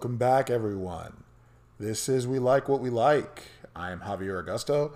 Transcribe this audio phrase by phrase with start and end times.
[0.00, 1.24] Welcome back, everyone.
[1.78, 3.42] This is We Like What We Like.
[3.76, 4.92] I am Javier Augusto,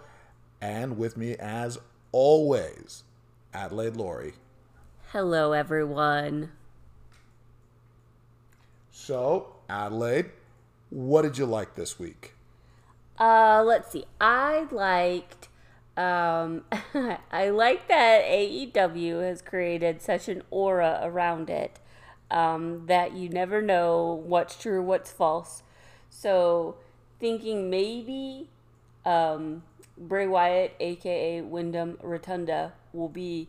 [0.63, 1.77] and with me, as
[2.11, 3.03] always,
[3.53, 4.33] Adelaide Lory.
[5.13, 6.53] Hello, everyone.
[8.91, 10.31] So, Adelaide,
[10.89, 12.33] what did you like this week?
[13.19, 14.07] Uh, let's see.
[14.23, 15.49] I liked.
[15.99, 16.65] Um,
[17.31, 21.79] I like that AEW has created such an aura around it
[22.35, 25.63] um, that you never know what's true, what's false.
[26.11, 26.77] So,
[27.21, 28.51] thinking maybe
[29.07, 29.63] um,
[29.97, 33.49] Bray Wyatt, aka Wyndham Rotunda, will be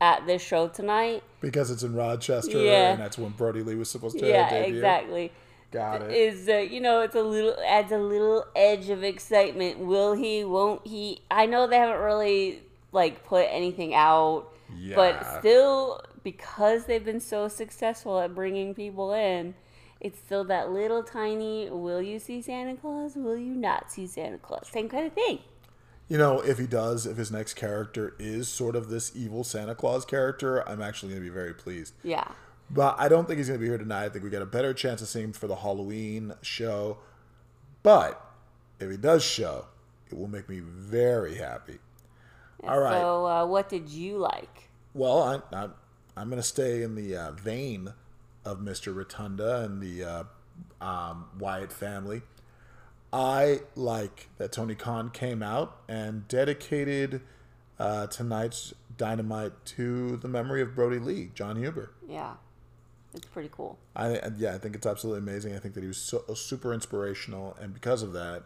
[0.00, 1.22] at this show tonight.
[1.40, 2.92] Because it's in Rochester, Yeah.
[2.92, 4.76] and that's when Brodie Lee was supposed to yeah, debut.
[4.76, 5.32] exactly.
[5.70, 6.10] Got it.
[6.10, 9.78] Is uh, you know it's a little adds a little edge of excitement.
[9.78, 10.44] Will he?
[10.44, 11.22] Won't he?
[11.30, 14.96] I know they haven't really like put anything out, Yeah.
[14.96, 19.54] but still because they've been so successful at bringing people in,
[20.00, 21.68] it's still that little tiny.
[21.70, 23.16] Will you see Santa Claus?
[23.16, 24.68] Will you not see Santa Claus?
[24.72, 25.40] Same kind of thing.
[26.08, 29.74] You know, if he does, if his next character is sort of this evil Santa
[29.74, 31.94] Claus character, I'm actually going to be very pleased.
[32.02, 32.26] Yeah.
[32.68, 34.06] But I don't think he's going to be here tonight.
[34.06, 36.98] I think we got a better chance of seeing him for the Halloween show.
[37.82, 38.20] But
[38.80, 39.66] if he does show,
[40.10, 41.78] it will make me very happy.
[42.64, 42.92] All right.
[42.92, 44.68] So uh, what did you like?
[44.94, 45.68] Well, I, I,
[46.20, 47.94] I'm going to stay in the uh, vein
[48.44, 48.94] of Mr.
[48.94, 50.24] Rotunda and the uh,
[50.84, 52.20] um, Wyatt family.
[53.10, 57.22] I like that Tony Khan came out and dedicated
[57.78, 61.90] uh, tonight's Dynamite to the memory of Brodie Lee, John Huber.
[62.06, 62.34] Yeah,
[63.14, 63.78] it's pretty cool.
[63.96, 65.56] I yeah, I think it's absolutely amazing.
[65.56, 68.42] I think that he was so, super inspirational, and because of that,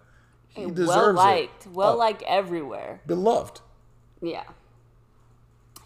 [0.46, 3.00] he And deserves well liked, well Oh, liked everywhere.
[3.04, 3.62] beloved.
[4.22, 4.44] Yeah.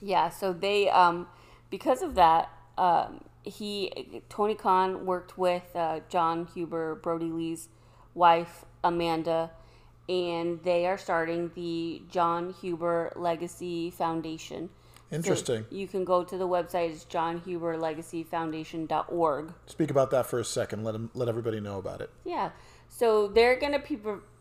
[0.03, 1.29] Yeah, so they um
[1.71, 7.69] because of that, um he Tony Khan worked with uh, John Huber, Brodie Lee's
[8.15, 9.51] wife Amanda,
[10.09, 14.69] and they are starting the John Huber Legacy Foundation.
[15.11, 15.65] So Interesting.
[15.71, 19.55] you can go to the website it's johnhuberlegacyfoundation.org.
[19.65, 20.85] Speak about that for a second.
[20.85, 22.11] Let him let everybody know about it.
[22.25, 22.51] Yeah.
[22.89, 23.99] So they're going to be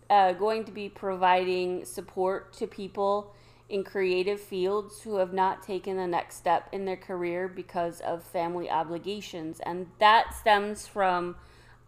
[0.10, 3.34] uh, going to be providing support to people
[3.70, 8.24] in creative fields who have not taken the next step in their career because of
[8.24, 11.36] family obligations, and that stems from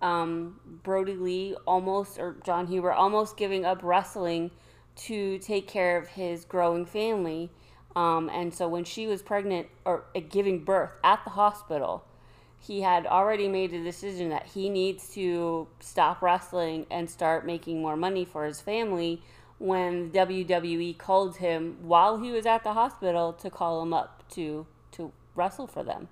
[0.02, 4.52] um, Brodie Lee almost or John Huber almost giving up wrestling
[4.96, 7.50] to take care of his growing family.
[7.96, 12.06] Um, and so when she was pregnant or uh, giving birth at the hospital,
[12.60, 17.82] he had already made a decision that he needs to stop wrestling and start making
[17.82, 19.22] more money for his family
[19.60, 24.66] when WWE called him while he was at the hospital to call him up to
[24.92, 26.08] to wrestle for them.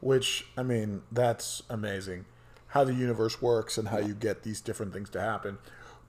[0.00, 2.26] Which I mean, that's amazing.
[2.68, 5.58] How the universe works and how you get these different things to happen.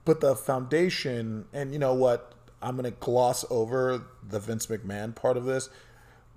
[0.04, 2.34] But the foundation, and you know what?
[2.60, 5.68] I'm going to gloss over the Vince McMahon part of this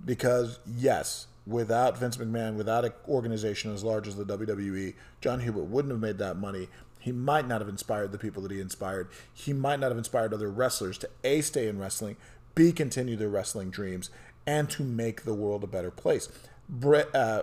[0.04, 5.64] because, yes, without Vince McMahon, without an organization as large as the WWE, John Hubert
[5.64, 6.68] wouldn't have made that money.
[7.06, 9.06] He might not have inspired the people that he inspired.
[9.32, 12.16] He might not have inspired other wrestlers to A, stay in wrestling,
[12.56, 14.10] B, continue their wrestling dreams,
[14.44, 16.28] and to make the world a better place.
[16.68, 17.42] Britt, uh,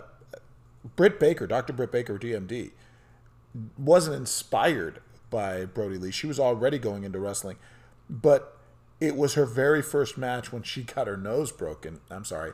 [0.97, 1.71] Britt Baker, Dr.
[1.71, 2.71] Britt Baker, DMD,
[3.77, 6.11] wasn't inspired by Brodie Lee.
[6.11, 7.55] She was already going into wrestling,
[8.09, 8.57] but
[8.99, 12.01] it was her very first match when she got her nose broken.
[12.11, 12.51] I'm sorry,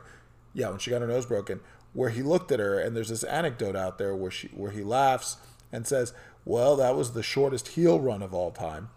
[0.54, 1.58] yeah, when she got her nose broken,
[1.92, 4.84] where he looked at her, and there's this anecdote out there where she where he
[4.84, 5.38] laughs
[5.72, 6.12] and says,
[6.44, 8.90] "Well, that was the shortest heel run of all time,"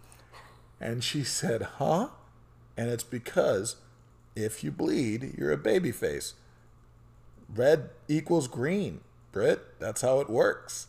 [0.80, 2.10] and she said, "Huh?"
[2.76, 3.76] And it's because
[4.36, 6.34] if you bleed, you're a baby face.
[7.54, 9.80] Red equals green, Britt.
[9.80, 10.88] That's how it works.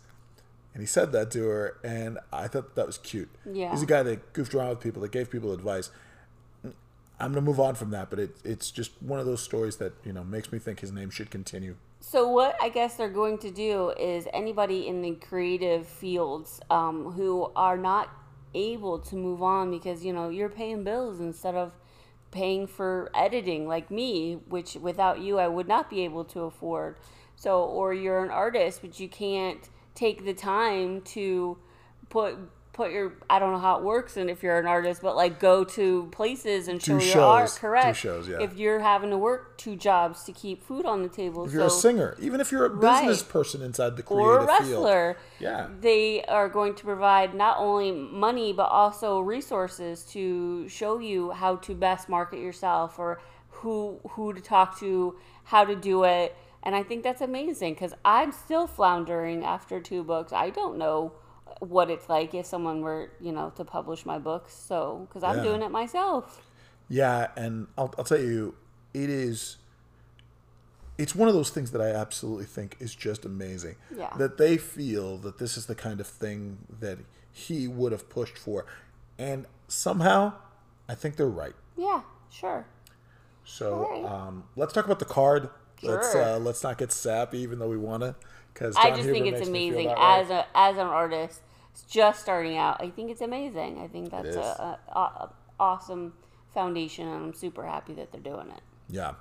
[0.72, 3.28] And he said that to her, and I thought that was cute.
[3.44, 3.70] Yeah.
[3.70, 5.90] He's a guy that goofed around with people, that gave people advice.
[7.20, 9.92] I'm gonna move on from that, but it, it's just one of those stories that
[10.04, 11.76] you know makes me think his name should continue.
[12.06, 17.12] So what I guess they're going to do is anybody in the creative fields um,
[17.12, 18.10] who are not
[18.54, 21.72] able to move on because you know you're paying bills instead of
[22.30, 26.98] paying for editing like me, which without you I would not be able to afford.
[27.36, 31.56] So or you're an artist but you can't take the time to
[32.10, 32.36] put
[32.74, 35.40] put your I don't know how it works and if you're an artist, but like
[35.40, 37.48] go to places and show Do your art.
[37.48, 37.58] shows.
[37.58, 37.96] Correct.
[37.96, 38.40] shows, yeah.
[38.42, 41.64] If you're having to work two jobs to keep food on the table, If you're
[41.66, 43.00] a singer, even if you're a Right.
[43.06, 45.68] business person inside the creative or a field, wrestler, Yeah.
[45.80, 51.56] they are going to provide not only money but also resources to show you how
[51.56, 53.20] to best market yourself or
[53.58, 56.36] who who to talk to, how to do it,
[56.66, 60.32] And I think that's amazing because I'm still floundering after two books.
[60.32, 61.12] I don't know
[61.60, 64.54] what it's like if someone were, you know, to publish my books.
[64.54, 65.42] So, because I'm Yeah.
[65.44, 66.42] doing it myself.
[66.88, 68.54] Yeah, and I'll, I'll tell you,
[68.92, 69.56] it is.
[70.96, 73.76] It's one of those things that I absolutely think is just amazing.
[73.96, 74.10] Yeah.
[74.16, 76.98] That they feel that this is the kind of thing that
[77.32, 78.64] he would have pushed for,
[79.18, 80.34] and somehow,
[80.88, 81.54] I think they're right.
[81.76, 82.66] Yeah, sure.
[83.44, 84.04] So Alright.
[84.04, 85.50] um, let's talk about the card.
[85.82, 86.22] Let's Sure.
[86.22, 88.14] uh, let's not get sappy, even though we want to,
[88.54, 91.42] because I just think it's amazing as a as an artist
[91.88, 92.80] just starting out.
[92.80, 93.80] I think it's amazing.
[93.80, 96.14] I think that's a, a, a, awesome
[96.52, 98.62] foundation, and I'm super happy that they're doing it.
[98.88, 99.14] yeah.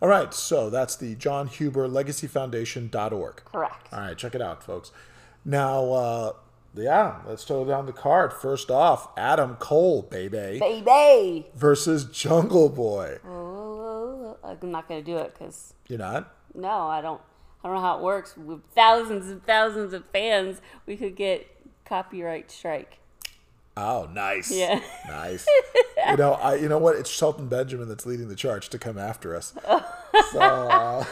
[0.00, 3.44] All right, so that's the John Huber Legacy Foundation.org.
[3.44, 3.92] Correct.
[3.92, 4.90] All right, check it out, folks.
[5.44, 6.32] Now, uh,
[6.74, 8.32] yeah, let's throw down the card.
[8.32, 11.46] First off, Adam Cole, baby, Baby.
[11.54, 13.18] versus Jungle Boy.
[13.26, 16.34] Oh, I'm not gonna do it because You're not?
[16.54, 17.20] no, I don't.
[17.66, 18.36] I don't know how it works.
[18.36, 21.48] With thousands and thousands of fans, we could get
[21.84, 23.00] copyright strike.
[23.76, 24.52] Oh, nice.
[24.52, 24.80] Yeah.
[25.08, 25.44] Nice.
[26.10, 26.54] you know, I.
[26.54, 26.94] You know what?
[26.94, 29.54] It's Shelton Benjamin that's leading the charge to come after us.
[30.32, 31.04] So, uh,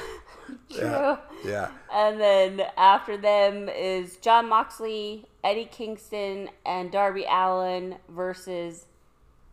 [0.70, 1.68] yeah, yeah.
[1.92, 8.86] And then after them is Jon Moxley, Eddie Kingston, and Darby Allin versus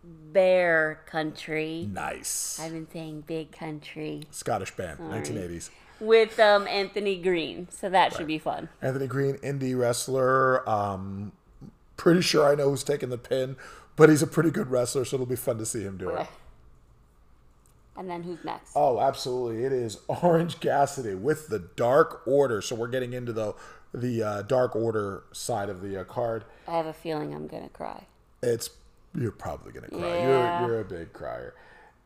[0.04, 1.89] Bear Country.
[1.92, 2.62] Nice.
[2.62, 5.69] I've been saying Big Country Scottish band, 1980s.
[6.01, 8.69] With um, Anthony Greene, so that should be fun.
[8.81, 10.68] Anthony Greene, indie wrestler.
[10.68, 11.31] Um,
[11.95, 13.56] pretty sure I know who's taking the pin,
[13.95, 16.27] but he's a pretty good wrestler, so it'll be fun to see him do it.
[17.95, 18.71] And then who's next?
[18.75, 19.63] Oh, absolutely!
[19.63, 22.62] It is Orange Cassidy with the Dark Order.
[22.62, 23.54] So we're getting into the
[23.94, 26.45] the uh, Dark Order side of the uh, card.
[26.68, 28.06] I have a feeling I'm gonna cry.
[28.42, 28.71] It's
[29.13, 30.00] you're probably gonna cry.
[30.00, 30.62] Yeah.
[30.62, 31.54] You're you're a big crier.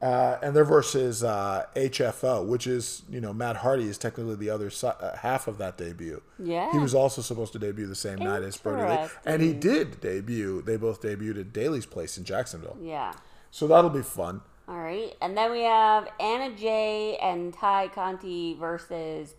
[0.01, 4.49] Uh, and they're versus uh, HFO, which is you know Matt Hardy is technically the
[4.49, 6.21] other si- uh, half of that debut.
[6.37, 6.71] Yeah.
[6.71, 10.01] he was also supposed to debut the same night as Brodie Lee, and he did
[10.01, 10.61] debut.
[10.61, 13.13] They both debuted at Daly's Place in Jacksonville, Yeah.
[13.51, 14.41] so that'll be fun.
[14.67, 19.35] All right, and then we have Anna Jay and Tay Conti versus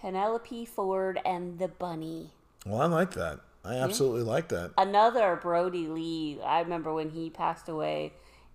[0.00, 2.30] Penelope Ford and the Bunny.
[2.66, 3.40] Well, I like that.
[3.64, 4.72] I absolutely like that.
[4.76, 6.40] Another Brodie Lee.
[6.44, 8.12] I remember when he passed away.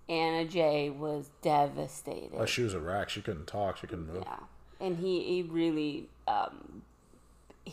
[0.09, 2.31] Anna Jay was devastated.
[2.37, 3.09] Oh, she was a wreck.
[3.09, 3.77] She couldn't talk.
[3.77, 4.23] She couldn't move.
[4.25, 4.37] yeah,
[4.79, 6.81] and he he really um,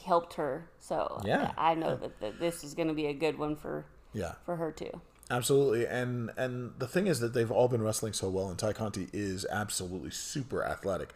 [0.04, 0.68] helped her.
[0.80, 1.52] So Yeah.
[1.56, 4.32] I know that, that this is going to be a good one for Yeah.
[4.44, 5.00] for her too.
[5.30, 8.72] Absolutely, and and the thing is that they've all been wrestling so well, and Tay
[8.74, 11.14] Conti is absolutely super athletic.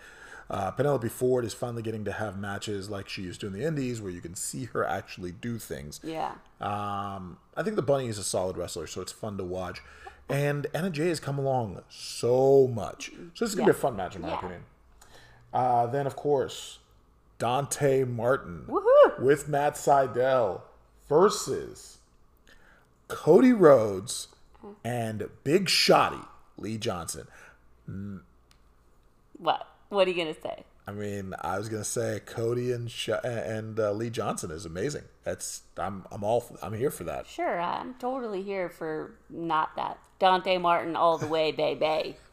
[0.49, 3.63] Uh, Penelope Ford is finally getting to have matches like she used to in the
[3.65, 6.01] Indies, where you can see her actually do things.
[6.03, 6.33] Yeah.
[6.59, 9.83] Um, I think the Bunny is a solid wrestler, so it's fun to watch.
[10.29, 13.97] And Anna Jay has come along so much, so this is gonna be a fun
[13.97, 14.39] match in my Yeah.
[14.39, 14.65] opinion.
[15.55, 16.79] Uh, then of course,
[17.39, 19.21] Dante Martin Woohoo!
[19.21, 20.61] with Matt Sydal
[21.09, 21.99] versus
[23.09, 24.29] Cody Rhodes
[24.85, 26.27] and Big Shotty
[26.59, 27.27] Lee Johnson.
[29.39, 29.67] What?
[29.89, 30.65] What are you gonna say?
[30.87, 35.05] I mean, I was gonna say Cody and Sh- and uh, Lee Johnson is amazing.
[35.25, 37.27] That's I'm I'm all I'm here for that.
[37.27, 39.99] Sure, I'm totally here for not that.
[40.19, 42.17] Dante Martin all the way, baby.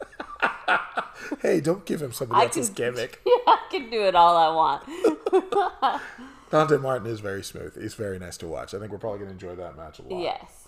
[1.41, 3.21] Hey, don't give him I else's can- gimmick.
[3.25, 6.01] I can do it all I want.
[6.51, 7.81] Dante Martin is very smooth.
[7.81, 8.73] He's very nice to watch.
[8.73, 10.21] I think we're probably gonna enjoy that match a lot.
[10.21, 10.67] Yes.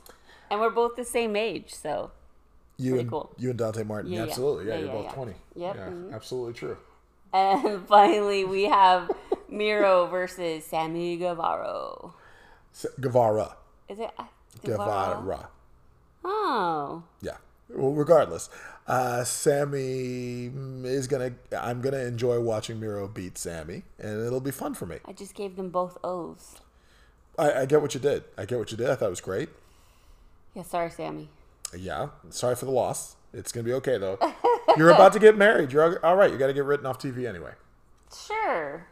[0.49, 2.11] And we're both the same age, so
[2.77, 3.31] you pretty and cool.
[3.37, 4.25] you and Dante Martin, Yeah, yeah.
[4.29, 4.65] absolutely.
[4.67, 5.11] Yeah, Yeah, you're yeah, both yeah.
[5.13, 5.33] twenty.
[5.55, 6.13] Yep, Yeah, mhm.
[6.13, 6.77] absolutely true.
[7.33, 9.11] and finally we have
[9.49, 12.11] Miro versus Sammy Guevara.
[12.99, 13.57] Guevara.
[13.89, 14.23] Is it uh,
[14.63, 15.49] Guevara.
[16.23, 17.03] Oh.
[17.21, 17.37] Yeah.
[17.69, 18.49] Well, regardless,
[18.87, 20.49] uh, Sammy
[20.85, 21.33] is gonna.
[21.57, 24.99] I'm gonna enjoy watching Miro beat Sammy, and it'll be fun for me.
[25.05, 26.61] I just gave them both O's.
[27.37, 28.23] I, I get what you did.
[28.37, 28.89] I get what you did.
[28.89, 29.49] I thought it was great.
[30.53, 31.29] Yeah, sorry, Sammy.
[31.77, 32.09] Yeah.
[32.29, 33.17] Sorry for the loss.
[33.33, 34.17] It's gonna be okay though.
[34.77, 35.71] You're about to get married.
[35.71, 36.31] You're all right.
[36.31, 37.51] You got to get written off TV anyway.
[38.15, 38.85] Sure.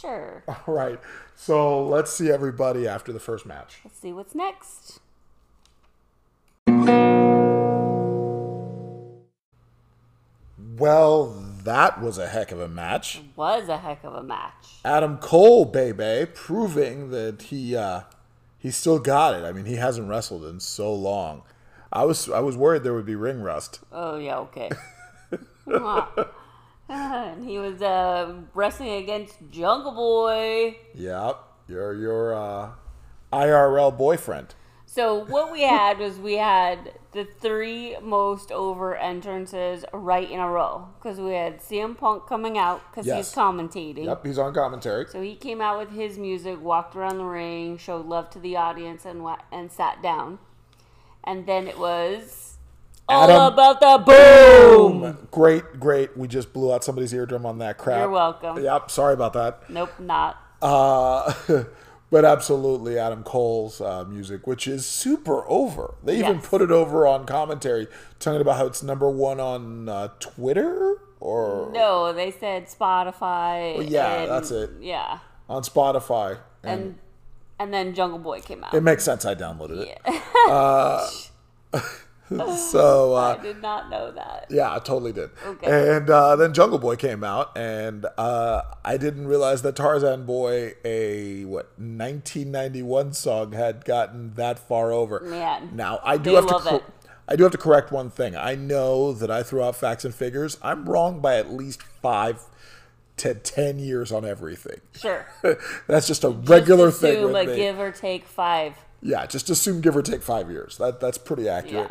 [0.00, 0.42] Sure.
[0.48, 0.98] All right.
[1.34, 3.78] So let's see everybody after the first match.
[3.84, 5.00] Let's see what's next.
[10.78, 11.26] Well,
[11.64, 13.20] that was a heck of a match.
[13.34, 14.78] Was a heck of a match.
[14.84, 18.02] Adam Cole, baby, proving that he uh,
[18.58, 19.44] he still got it.
[19.44, 21.42] I mean, he hasn't wrestled in so long.
[21.92, 23.80] I was I was worried there would be ring rust.
[23.90, 24.70] Oh yeah, okay.
[26.88, 30.76] and he was uh, wrestling against Jungle Boy.
[30.94, 32.70] Yep, your your uh,
[33.32, 34.54] IRL boyfriend.
[34.90, 40.48] So what we had was we had the three most over entrances right in a
[40.48, 43.28] row because we had CM Punk coming out because Yes.
[43.28, 44.06] he's commentating.
[44.06, 45.04] Yep, he's on commentary.
[45.10, 48.56] So he came out with his music, walked around the ring, showed love to the
[48.56, 50.38] audience, and and sat down.
[51.22, 52.56] And then it was
[53.06, 55.28] all about the boom.
[55.30, 56.16] Great, great.
[56.16, 58.00] We just blew out somebody's eardrum on that crap.
[58.00, 58.64] You're welcome.
[58.64, 59.68] Yep, sorry about that.
[59.68, 60.38] Nope, not.
[60.62, 61.34] Uh,
[62.10, 65.94] but absolutely, Adam Cole's uh, music, which is super over.
[66.02, 67.86] They even put it over on commentary,
[68.18, 73.76] talking about how it's number one on uh, Twitter or No, they said Spotify.
[73.76, 74.70] Well, yeah, and- that's it.
[74.80, 76.38] Yeah, on Spotify.
[76.62, 76.98] And, and
[77.60, 78.72] and then Jungle Boy came out.
[78.74, 79.24] it makes sense.
[79.24, 79.98] I downloaded it.
[80.06, 81.08] Yeah.
[82.56, 84.46] So I uh, did not know that.
[84.50, 85.30] yeah, I totally did.
[85.46, 85.96] Okay.
[85.96, 90.74] And uh, then Jungle Boy came out, and uh, I didn't realize that Tarzan Boy,
[90.84, 95.20] a what 1991 song, had gotten that far over.
[95.20, 96.52] Man, Now I do have to.
[96.52, 96.84] love cor- it.
[97.30, 98.34] I do have to correct one thing.
[98.36, 100.56] I know that I throw out facts and figures.
[100.62, 102.42] I'm wrong by at least five
[103.18, 104.80] to ten years on everything.
[104.98, 105.26] Sure.
[105.86, 107.56] That's just a regular Just thing with a me.
[107.56, 108.76] give or take five.
[109.00, 110.76] Yeah, just assume give or take five years.
[110.78, 111.90] That that's pretty accurate.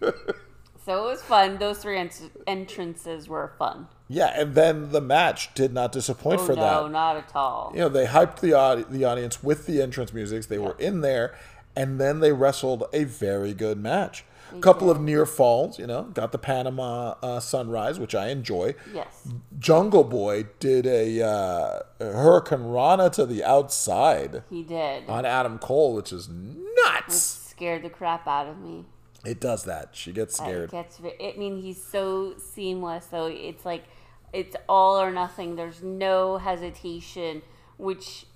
[0.00, 0.10] Yeah.
[0.84, 1.58] so it was fun.
[1.58, 3.88] Those three ent- entrances were fun.
[4.08, 6.72] Yeah, and then the match did not disappoint Oh for no, that.
[6.82, 7.70] No, not at all.
[7.74, 10.46] You know, they hyped the the audience with the entrance musics.
[10.46, 11.34] They were in there,
[11.76, 14.24] and then they wrestled a very good match.
[14.54, 18.74] A couple of near falls, you know, got the Panama uh, Sunrise, which I enjoy.
[18.94, 19.28] Yes.
[19.58, 25.08] Jungle Boy did a uh, Hurricanrana to the outside He did.
[25.08, 27.16] on Adam Cole, which is nuts.
[27.50, 28.84] Scared the crap out of me.
[29.24, 29.90] It does that.
[29.92, 30.64] She gets scared.
[30.64, 31.00] It gets.
[31.00, 33.06] I mean, he's so seamless.
[33.10, 33.84] So it's like
[34.32, 35.54] it's all or nothing.
[35.56, 37.42] There's no hesitation,
[37.76, 38.26] which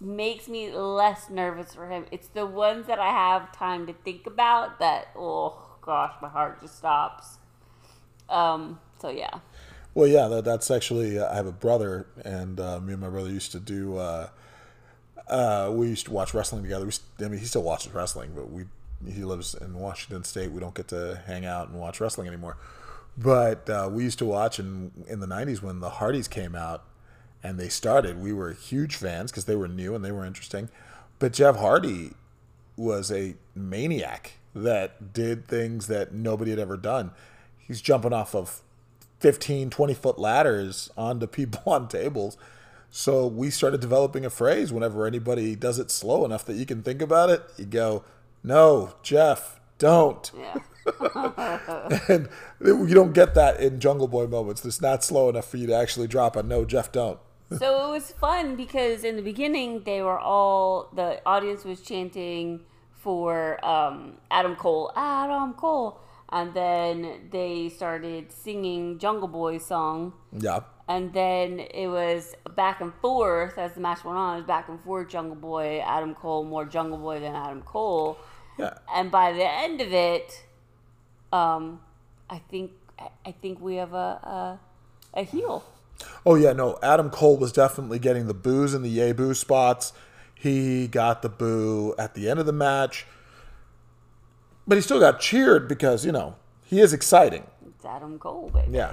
[0.00, 2.06] makes me less nervous for him.
[2.10, 5.08] It's the ones that I have time to think about that.
[5.16, 7.38] Oh gosh, my heart just stops.
[8.28, 8.80] Um.
[9.00, 9.40] So yeah.
[9.94, 11.18] Well, yeah, that, that's actually.
[11.18, 13.96] I have a brother, and uh, me and my brother used to do.
[13.96, 14.28] Uh,
[15.28, 16.86] uh, we used to watch wrestling together.
[16.86, 16.92] We,
[17.24, 18.64] I mean, he still watches wrestling, but we
[19.06, 20.50] he lives in Washington State.
[20.50, 22.56] We don't get to hang out and watch wrestling anymore.
[23.16, 26.84] But uh, we used to watch, and in the '90s when the Hardys came out
[27.42, 30.68] and they started, we were huge fans because they were new and they were interesting.
[31.18, 32.12] But Jeff Hardy
[32.76, 37.12] was a maniac that did things that nobody had ever done.
[37.58, 38.62] He's jumping off of
[39.20, 42.36] 15, 20 foot ladders onto people on tables.
[42.90, 46.82] So we started developing a phrase whenever anybody does it slow enough that you can
[46.82, 48.04] think about it, you go,
[48.42, 50.30] No, Jeff, don't.
[50.36, 50.58] Yeah.
[52.08, 52.28] And
[52.64, 54.64] you don't get that in Jungle Boy moments.
[54.64, 57.18] It's not slow enough for you to actually drop a no, Jeff, don't.
[57.56, 62.60] So it was fun because in the beginning they were all the audience was chanting
[62.92, 66.00] for um, Adam Cole, Adam Cole,
[66.30, 70.60] and then they started singing Jungle Boy song, Yeah.
[70.88, 74.34] and then it was back and forth as the match went on.
[74.34, 78.18] It was back and forth, Jungle Boy, Adam Cole, more Jungle Boy than Adam Cole,
[78.58, 78.74] Yeah.
[78.94, 80.44] and by the end of it,
[81.32, 81.80] um,
[82.28, 82.72] I think
[83.24, 84.58] I- think we have a
[85.14, 85.62] a, a heel.
[86.24, 86.78] Oh yeah, no.
[86.82, 89.92] Adam Cole was definitely getting the boos and the yay boo spots.
[90.34, 93.06] He got the boo at the end of the match,
[94.66, 97.46] but he still got cheered because you know he is exciting.
[97.66, 98.72] It's Adam Cole, baby.
[98.72, 98.92] Yeah.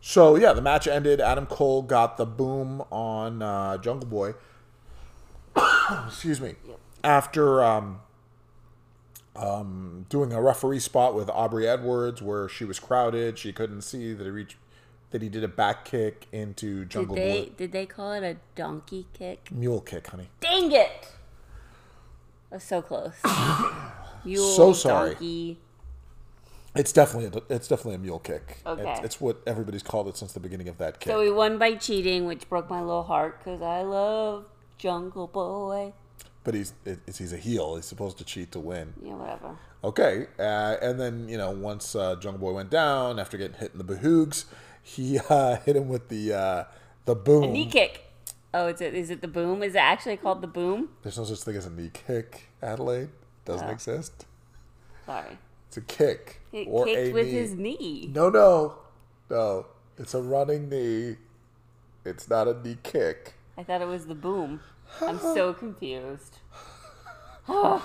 [0.00, 1.20] So yeah, the match ended.
[1.20, 4.34] Adam Cole got the boom on uh, Jungle Boy.
[6.06, 6.54] Excuse me.
[7.04, 8.00] After um,
[9.36, 14.12] um, doing a referee spot with Aubrey Edwards, where she was crowded, she couldn't see
[14.12, 14.56] that he reached.
[15.12, 17.50] That he did a back kick into Did Jungle they Boy.
[17.56, 19.50] did they call it a donkey kick?
[19.52, 20.28] Mule kick, honey.
[20.40, 21.08] Dang it!
[22.50, 23.12] I was so close.
[24.24, 25.10] Mule, So sorry.
[25.10, 25.58] Donkey.
[26.74, 28.58] It's definitely a, it's definitely a mule kick.
[28.64, 28.90] Okay.
[28.90, 31.12] It's, it's what everybody's called it since the beginning of that kick.
[31.12, 34.46] So we won by cheating, which broke my little heart because I love
[34.78, 35.92] Jungle Boy.
[36.44, 37.76] but he's it's, he's a heel.
[37.76, 38.94] He's supposed to cheat to win.
[39.02, 39.56] Yeah, whatever.
[39.84, 43.72] Okay, uh, and then you know once uh, Jungle Boy went down after getting hit
[43.72, 44.46] in the behoogs,
[44.82, 46.64] he uh, hit him with the uh,
[47.04, 47.52] the boom.
[47.52, 48.04] Knee kick.
[48.54, 49.62] Oh, is it is it the boom?
[49.62, 50.90] Is it actually called the boom?
[51.02, 53.08] There's no such thing as a knee kick, Adelaide.
[53.44, 53.72] Doesn't Oh.
[53.72, 54.26] exist.
[55.06, 55.38] Sorry.
[55.68, 57.32] It's a kick It or kicked a with knee.
[57.32, 58.10] his knee.
[58.14, 58.74] No, no,
[59.30, 59.66] no.
[59.98, 61.16] It's a running knee.
[62.04, 63.34] It's not a knee kick.
[63.56, 64.60] I thought it was the boom.
[65.00, 66.38] I'm so confused.
[67.48, 67.80] My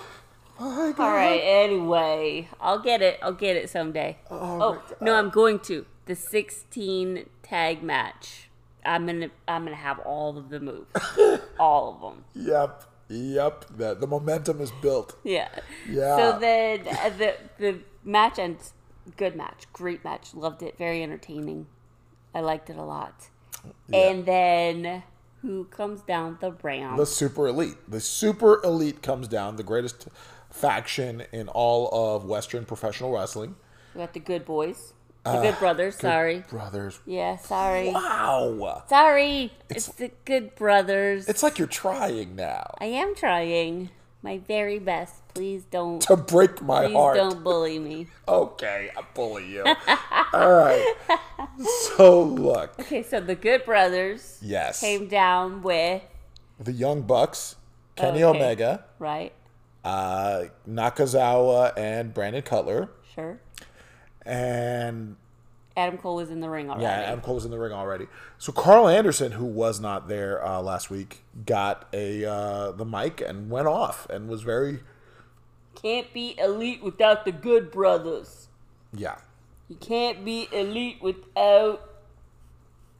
[0.60, 1.40] All right.
[1.44, 3.20] Anyway, I'll get it.
[3.22, 4.18] I'll get it someday.
[4.30, 8.50] Oh, Oh, no, I'm going to the 16 tag match.
[8.86, 10.90] I'm gonna I'm gonna have all of the moves,
[11.60, 12.24] all of them.
[12.34, 12.84] Yep.
[13.10, 13.66] Yep.
[13.78, 15.18] The, the momentum is built.
[15.24, 15.50] Yeah.
[15.90, 16.18] Yeah.
[16.18, 16.84] So then
[17.18, 18.74] the the match ends.
[19.16, 20.34] Good match, great match.
[20.34, 20.78] Loved it.
[20.78, 21.68] Very entertaining.
[22.34, 23.30] I liked it a lot.
[23.92, 25.04] And then
[25.42, 26.98] who comes down the ramp?
[26.98, 27.78] The super elite.
[27.88, 30.08] The super elite comes down, the greatest
[30.50, 33.56] faction in all of Western professional wrestling.
[33.94, 34.94] We got the good boys,
[35.36, 35.96] the good brothers.
[35.96, 36.44] sorry.
[36.50, 37.00] Brothers.
[37.06, 37.92] Yeah, sorry.
[37.92, 38.84] Wow.
[38.88, 39.52] Sorry.
[39.70, 41.28] It's, the good brothers.
[41.28, 43.90] It's like you're trying now I am trying
[44.24, 45.16] my very best.
[45.34, 46.02] Please don't.
[46.02, 47.18] to break my Please heart.
[47.18, 48.08] don't bully me.
[48.28, 49.64] Okay, I bully you.
[50.34, 50.96] all right.
[51.96, 56.02] So look, Okay, so the good brothers yes, came down with
[56.60, 57.56] the Young Bucks,
[57.96, 58.38] Kenny Okay.
[58.40, 59.32] Omega, right.
[59.86, 63.40] uh, Nakazawa, and Brandon Cutler, Sure.
[64.28, 65.16] And
[65.78, 66.84] Adam Cole was in the ring already.
[66.84, 68.08] Yeah, Adam Cole was in the ring already.
[68.38, 73.22] So Karl Anderson, who was not there uh, last week, got a uh, the mic
[73.22, 74.80] and went off and was very
[75.76, 78.48] Can't be elite without the good brothers.
[78.94, 79.18] yeah.
[79.70, 81.90] You can't be elite without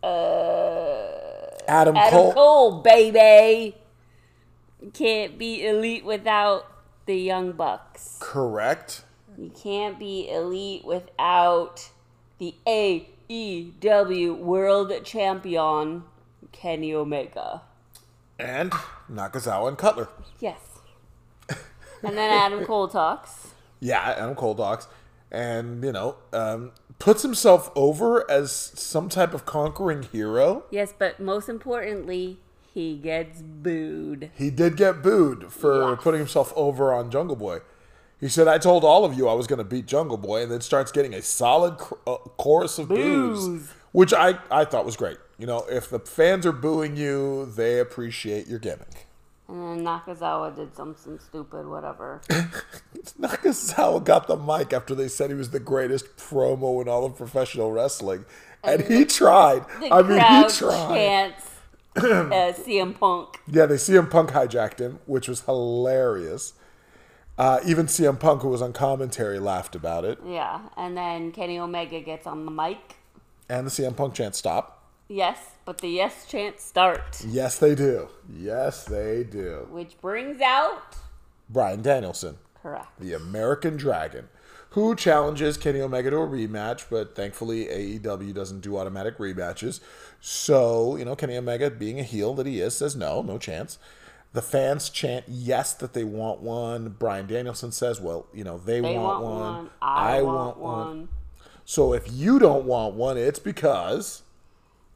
[0.04, 1.08] uh,
[1.68, 2.82] Adam, Adam Cole, Cole.
[2.82, 3.76] baby.
[4.82, 6.70] You can't be elite without
[7.06, 8.18] the Young Bucks.
[8.20, 9.04] correct.
[9.38, 11.90] You can't be elite without
[12.40, 16.04] the AEW World Champion
[16.52, 17.62] Kenny Omega.
[18.40, 18.72] And
[19.12, 20.10] Nakazawa and Cutler.
[20.40, 20.60] Yes.
[22.04, 23.50] And then Adam Cole talks.
[23.80, 24.88] Yeah, Adam Cole talks,
[25.32, 30.64] and you know, um, puts himself over as some type of conquering hero.
[30.72, 32.38] Yes, but most importantly,
[32.74, 34.30] he gets booed.
[34.36, 36.00] He did get booed for Yes.
[36.02, 37.60] putting himself over on Jungle Boy.
[38.20, 40.52] He said, "I told all of you I was going to beat Jungle Boy," and
[40.52, 43.70] then starts getting a solid cr- uh, chorus of boos, Boos.
[43.92, 45.18] which I I thought was great.
[45.38, 49.06] You know, if the fans are booing you, they appreciate your gimmick.
[49.48, 52.22] And then Nakazawa did something stupid, whatever.
[53.20, 57.16] Nakazawa got the mic after they said he was the greatest promo in all of
[57.16, 58.26] professional wrestling,
[58.64, 59.64] and he tried.
[59.80, 60.88] The I mean, he tried.
[60.90, 61.44] chants
[61.96, 63.40] uh, CM Punk.
[63.48, 66.54] Yeah, they CM Punk hijacked him, which was hilarious.
[67.38, 70.20] Uh, even CM Punk, who was on commentary, laughed about it.
[70.26, 72.96] Yeah, and then Kenny Omega gets on the mic.
[73.48, 74.74] And the CM Punk chant stop.
[75.08, 78.10] Yes, but the yes chants start, Yes, they do.
[78.30, 79.68] Yes, they do.
[79.72, 80.98] which brings out
[81.50, 83.00] Bryan Danielson, correct.
[83.00, 84.28] the American Dragon,
[84.72, 89.80] who challenges Kenny Omega to a rematch, but thankfully AEW doesn't do automatic rematches.
[90.20, 93.78] So, you know, Kenny Omega, being a heel that he is, says no, no chance.
[94.38, 96.90] The fans chant yes that they want one.
[96.90, 99.56] Bryan Danielson says, well, you know, they, They want, want one.
[99.56, 99.70] one.
[99.82, 101.10] I, want, one.
[101.66, 104.22] So if you don't want one, it's because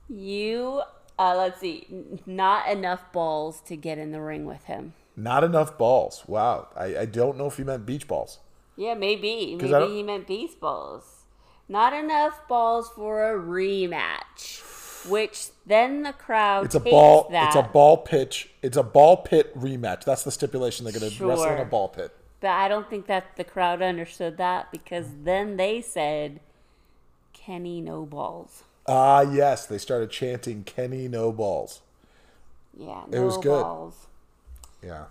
[0.07, 0.83] You,
[1.17, 1.87] uh, let's see,
[2.27, 4.93] not enough balls to get in the ring with him.
[5.15, 6.23] not enough balls.
[6.27, 6.67] Wow.
[6.75, 8.37] I, I don't know if he meant beach balls.
[8.75, 9.55] Yeah, maybe.
[9.59, 11.23] Maybe he meant baseballs.
[11.67, 14.59] Not enough balls for a rematch.
[15.07, 17.27] Which then the crowd It's a ball.
[17.31, 17.47] that.
[17.47, 18.49] It's a ball pitch.
[18.61, 20.03] It's a ball pit rematch.
[20.03, 20.83] That's the stipulation.
[20.85, 22.15] They're going to wrestle in a ball pit.
[22.39, 26.39] But I don't think that the crowd understood that because then they said,
[27.33, 28.63] Kenny no balls.
[28.87, 29.65] Ah, yes.
[29.65, 31.81] They started chanting Kenny no balls.
[32.77, 33.61] Yeah, It no was good.
[33.63, 34.07] balls.
[34.83, 35.05] Yeah.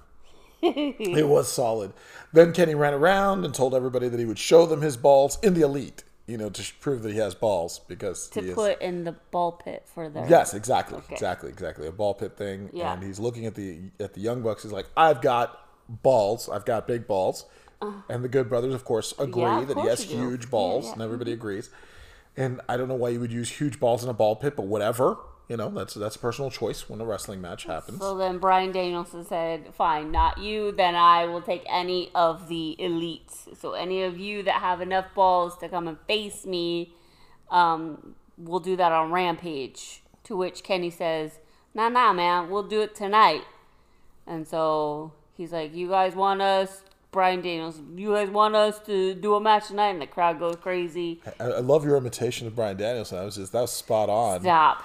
[0.63, 1.93] it was solid.
[2.33, 5.55] Then Kenny ran around and told everybody that he would show them his balls in
[5.55, 9.13] the elite, you know, to prove that he has balls because To put in the
[9.31, 10.27] ball pit for their.
[10.29, 11.15] Yes, exactly, Okay.
[11.15, 11.87] exactly, exactly.
[11.89, 12.93] A ball pit thing, Yeah.
[12.93, 14.63] and he's looking at the at the young bucks.
[14.63, 16.49] He's like, "I've got balls.
[16.49, 17.47] I've got big balls,"
[18.09, 19.63] and the Good Brothers, of course, agree Uh-huh.
[19.63, 20.15] of that he has do.
[20.17, 20.93] huge Yeah, balls, yeah.
[20.93, 21.71] and everybody agrees.
[22.37, 24.67] And I don't know why you would use huge balls in a ball pit, but
[24.67, 25.17] whatever.
[25.51, 27.99] You know, that's that's a personal choice when a wrestling match happens.
[27.99, 30.71] So then Bryan Danielson said, "Fine, not you.
[30.71, 33.59] Then I will take any of the elites.
[33.59, 36.95] So any of you that have enough balls to come and face me,
[37.51, 41.41] um, we'll do that on Rampage." To which Kenny says,
[41.75, 43.43] "Nah, nah, man, we'll do it tonight."
[44.29, 49.15] And so he's like, "You guys want us?" Bryan Danielson, you guys want us to
[49.15, 49.89] do a match tonight?
[49.89, 51.21] And the crowd goes crazy.
[51.41, 53.19] I, I love your imitation of Bryan Danielson.
[53.19, 54.43] I was just that was spot on.
[54.43, 54.85] Stop.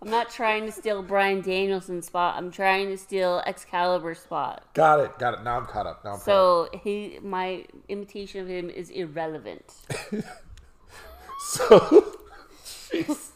[0.00, 2.36] I'm not trying to steal Bryan Danielson's spot.
[2.36, 4.64] I'm trying to steal Excalibur's spot.
[4.74, 5.42] Got it, got it.
[5.42, 6.04] Now I'm caught up.
[6.04, 6.20] Now I'm.
[6.20, 9.74] So he, my imitation of him is irrelevant.
[11.40, 11.78] So,
[12.64, 13.30] jeez.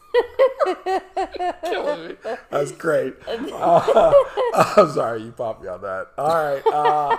[1.64, 2.14] Killing me.
[2.50, 3.14] That's great.
[3.52, 4.12] Uh,
[4.76, 6.08] I'm sorry, you popped me on that.
[6.18, 6.62] All right.
[6.66, 7.16] Uh,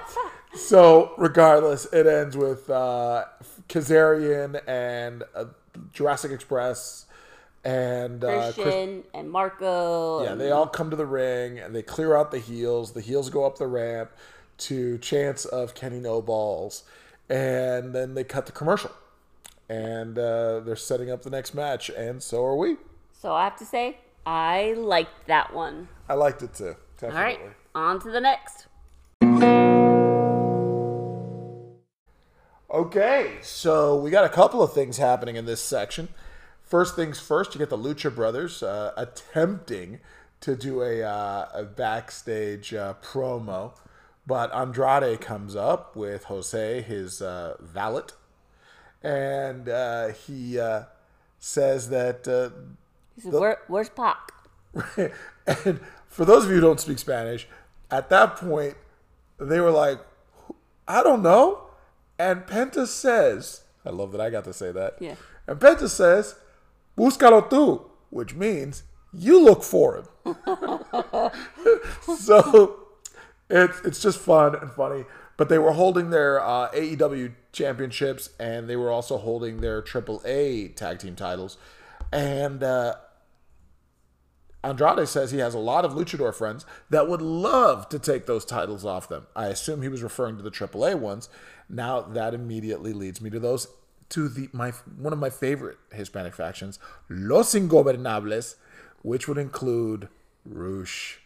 [0.54, 3.26] so, regardless, it ends with uh,
[3.70, 5.46] Kazarian and uh,
[5.94, 7.06] Jurassic Express
[7.64, 10.24] and uh, Chris- Christian and Marko.
[10.24, 12.92] yeah, and- they all come to the ring and they clear out the heels.
[12.94, 14.12] The heels go up the ramp
[14.60, 16.84] to chants of Kenny No Balls,
[17.30, 18.92] and then they cut the commercial,
[19.70, 22.78] and uh, they're setting up the next match, and so are we.
[23.12, 25.88] So I have to say, I liked that one.
[26.08, 26.68] I liked it too.
[26.68, 26.76] All
[27.10, 27.22] Definitely.
[27.24, 27.40] right,
[27.74, 28.68] on to the next.
[32.72, 36.10] Okay, so we got a couple of things happening in this section.
[36.74, 40.00] First things first, you get the Lucha Brothers uh, attempting
[40.42, 43.74] to do a, uh, a backstage uh, promo,
[44.26, 48.06] but Andrade comes up with Jose, his uh, valet,
[49.04, 50.86] and uh, he uh,
[51.38, 52.50] says that uh,
[53.14, 54.32] He said, Where, "Where's Pac?"
[54.98, 57.48] and for those of you who don't speak Spanish,
[57.92, 58.78] at that point,
[59.40, 60.00] they were like,
[60.88, 61.66] I don't know.
[62.18, 64.96] And Penta says, I love that I got to say that.
[65.00, 65.18] Yeah.
[65.46, 66.34] And Penta says,
[66.98, 70.06] Búscalo tú, which means you look for him.
[72.18, 72.80] so
[73.50, 75.06] it's, it's just fun and funny.
[75.36, 80.76] But they were holding their uh, AEW championships and they were also holding their AAA
[80.76, 81.58] tag team titles.
[82.12, 82.96] And uh,
[84.64, 88.46] Andrade says he has a lot of luchador friends that would love to take those
[88.46, 89.28] titles off them.
[89.36, 91.30] I assume he was referring to the AAA ones.
[91.68, 93.68] Now that immediately leads me to those
[94.10, 98.56] to the my one of my favorite Hispanic factions, Los Ingobernables,
[99.02, 100.08] which would include
[100.46, 101.20] Rush,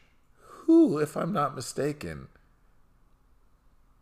[0.66, 2.28] who, if I'm not mistaken,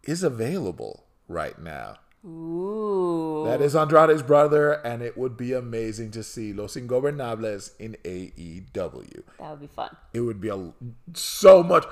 [0.03, 1.97] is available right now.
[2.25, 3.43] Ooh.
[3.45, 9.21] That is Andrade's brother, and it would be amazing to see Los Ingobernables in AEW.
[9.39, 9.95] That would be fun.
[10.13, 10.73] It would be a
[11.13, 11.85] so much.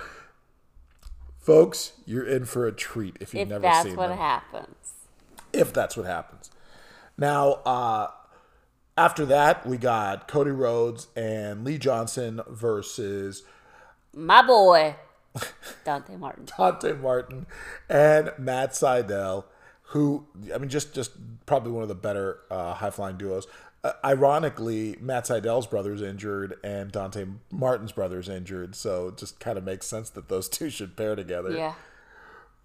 [1.37, 3.79] Folks, you're in for a treat if you've never seen them.
[3.79, 4.17] If that's what them.
[4.17, 4.93] happens.
[5.51, 6.32] if that's what happens.
[7.17, 8.07] Now, uh,
[8.97, 13.43] after that, we got Cody Rhodes and Lee Johnson versus
[14.13, 14.95] My boy,
[15.83, 16.47] Dante Martin.
[16.57, 17.47] Dante Martin
[17.89, 19.45] and Matt Sydal,
[19.87, 21.11] who I mean, just just
[21.45, 23.47] probably one of the better uh, high flying duos.
[23.83, 29.57] Uh, ironically, Matt Sydal's brother's injured and Dante Martin's brother's injured, so it just kind
[29.57, 31.51] of makes sense that those two should pair together.
[31.51, 31.73] Yeah.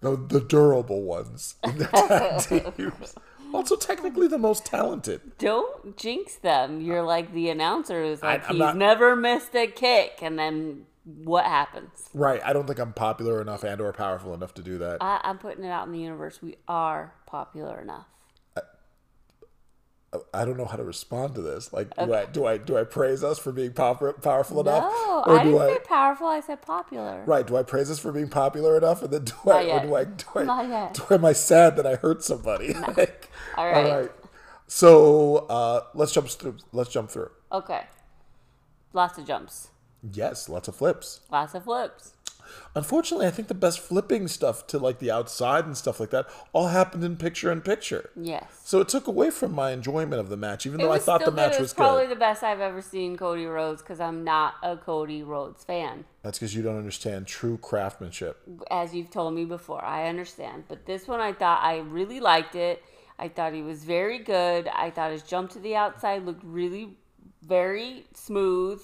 [0.01, 1.85] The, the durable ones in the
[2.47, 3.15] tag teams.
[3.53, 5.21] Also, technically the most talented.
[5.37, 6.81] Don't jinx them.
[6.81, 10.19] You're like the announcer who's like, I'm he's not- never missed a kick.
[10.21, 10.85] And then
[11.23, 12.09] what happens?
[12.13, 12.41] Right.
[12.43, 14.97] I don't think I'm popular enough and or powerful enough to do that.
[15.01, 16.41] I, I'm putting it out in the universe.
[16.41, 18.05] We are popular enough.
[20.33, 21.71] I don't know how to respond to this.
[21.71, 25.23] Like, do I do I do I praise us for being pop- powerful enough, No,
[25.27, 26.25] or I do didn't I say powerful.
[26.25, 27.21] I said popular.
[27.27, 27.45] right?
[27.45, 29.83] Do I praise us for being popular enough, and then do I Not yet.
[29.83, 32.73] or do I do I do am I sad that I hurt somebody?
[32.97, 33.28] Like,
[33.59, 34.11] All right.
[34.67, 36.57] So uh, let's jump through.
[36.71, 37.31] Let's jump through.
[37.51, 37.81] Okay.
[38.93, 39.69] Lots of jumps.
[40.13, 41.21] Yes, lots of flips.
[41.31, 42.13] Lots of flips.
[42.75, 46.27] Unfortunately, I think the best flipping stuff to like the outside and stuff like that
[46.51, 48.09] all happened in picture in picture.
[48.15, 48.61] Yes.
[48.63, 51.25] So it took away from my enjoyment of the match, even It though I thought
[51.25, 52.11] the match was was probably good.
[52.15, 56.05] the best I've ever seen Cody Rhodes because I'm not a Cody Rhodes fan.
[56.23, 58.37] That's because you don't understand true craftsmanship.
[58.71, 59.83] as you've told me before.
[59.83, 60.63] I understand.
[60.67, 62.81] But this one, I thought I really liked it.
[63.19, 64.67] I thought he was very good.
[64.69, 66.97] I thought his jump to the outside looked really
[67.41, 68.81] very smooth,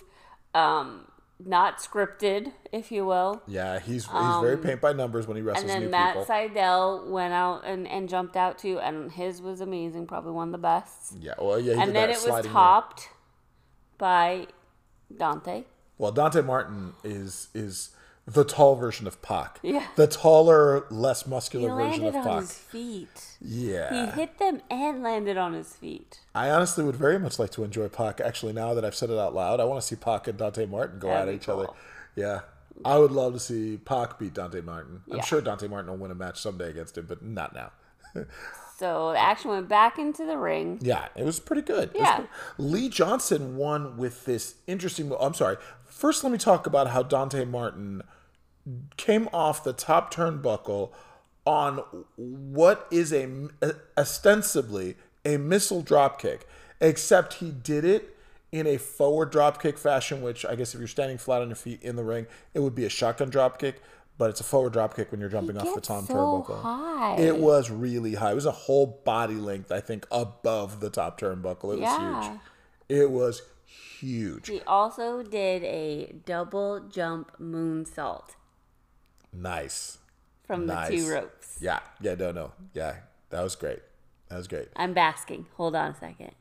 [0.54, 1.08] um,
[1.43, 3.41] not scripted, if you will.
[3.48, 6.15] Yeah, he's he's very paint by numbers when he wrestles Um, And then new Matt
[6.15, 6.26] people.
[6.26, 10.52] Sydal went out and, and jumped out too, and his was amazing, probably one of
[10.52, 11.13] the best.
[11.19, 13.10] yeah, well, yeah, And then it was topped
[13.98, 14.48] by
[15.15, 15.63] Dante.
[15.98, 17.91] Well, Dante Martin is is
[18.28, 19.60] the tall version of Pac.
[19.62, 19.86] Yeah.
[19.96, 22.42] The taller, less muscular version landed of on Pac.
[22.42, 23.26] his feet.
[23.40, 24.06] Yeah.
[24.08, 26.20] He hit them and landed on his feet.
[26.34, 28.20] I honestly would very much like to enjoy Pac.
[28.22, 30.66] Actually, now that I've said it out loud, I want to see Pac and Dante
[30.66, 31.68] Martin go That'd at each other.
[32.16, 32.42] Yeah.
[32.84, 35.02] I would love to see Pac beat Dante Martin.
[35.12, 35.24] I'm Yeah.
[35.24, 37.72] sure Dante Martin will win a match someday against him, but not now.
[38.78, 40.80] So the action went back into the ring.
[40.82, 41.92] Yeah, it was pretty good.
[41.96, 42.18] Yeah.
[42.18, 42.28] good.
[42.58, 45.14] Lee Johnson won with this interesting.
[45.18, 45.56] I'm sorry.
[45.86, 48.02] First, let me talk about how Dante Martin
[48.97, 50.91] came off the top turnbuckle
[51.45, 51.84] on
[52.15, 53.49] what is a
[53.97, 56.41] ostensibly a missile dropkick,
[56.82, 58.15] except he did it
[58.51, 60.21] in a forward dropkick fashion.
[60.21, 62.75] Which I guess if you're standing flat on your feet in the ring, it would
[62.75, 63.75] be a shotgun dropkick.
[64.17, 66.62] But it's a forward dropkick when you're jumping off the top so turnbuckle.
[66.62, 67.17] high.
[67.17, 68.32] It was really high.
[68.32, 71.73] It was a whole body length, I think, above the top turnbuckle.
[71.73, 72.39] It was huge.
[72.88, 74.47] It was huge.
[74.47, 78.36] He also did a double jump moonsault
[79.36, 79.98] Nice.
[80.45, 80.89] from the Nice.
[80.91, 81.58] two ropes.
[81.60, 81.80] Yeah.
[82.02, 82.52] Yeah, no, no.
[82.74, 82.95] Yeah.
[83.30, 83.80] That was great.
[84.30, 84.69] That was great.
[84.76, 85.45] I'm basking.
[85.58, 86.32] Hold on a second.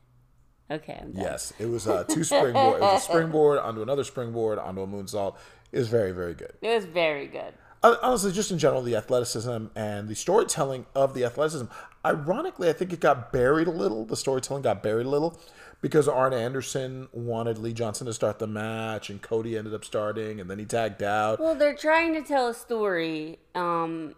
[0.71, 1.03] Okay.
[1.13, 2.77] Yes, it was a two springboard.
[2.77, 5.35] It was a springboard onto another springboard onto a moonsault.
[5.71, 6.53] It was very, very good.
[6.61, 7.53] It was very good.
[7.83, 11.65] Uh, Honestly, just in general, the athleticism and the storytelling of the athleticism.
[12.03, 14.05] Ironically, I think it got buried a little.
[14.05, 15.39] The storytelling got buried a little
[15.85, 20.39] because Arn Anderson wanted Lee Johnson to start the match, and Cody ended up starting,
[20.39, 21.39] and then he tagged out.
[21.39, 23.37] Well, they're trying to tell a story.
[23.53, 24.15] Um,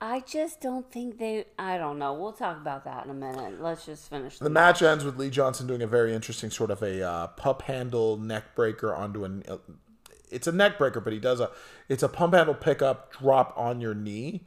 [0.00, 1.46] I just don't think they.
[1.58, 2.14] I don't know.
[2.14, 3.60] We'll talk about that in a minute.
[3.60, 6.80] Let's just finish The match ends with Lee Johnson doing a very interesting sort of
[6.80, 9.42] a uh, pump handle neck breaker onto an.
[9.48, 9.56] Uh,
[10.30, 11.50] it's a neck breaker, but he does a.
[11.88, 14.46] It's a pump handle pickup drop on your knee,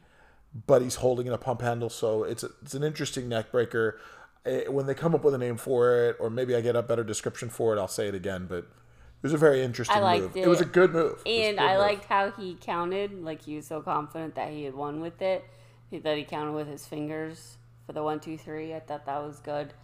[0.66, 4.00] but he's holding in a pump handle, so it's a, it's an interesting neck breaker.
[4.44, 6.82] Eh, When they come up with a name for it, or maybe I get a
[6.82, 8.46] better description for it, I'll say it again.
[8.48, 10.36] But it was a very interesting I liked move.
[10.36, 10.48] it.
[10.48, 11.22] was a good move.
[11.24, 11.80] It And good I move.
[11.82, 13.22] liked how he counted.
[13.22, 15.44] Like he was so confident that he had won with it.
[15.90, 18.74] He, that he counted with his fingers for the one, two, three.
[18.74, 19.74] I thought that was good.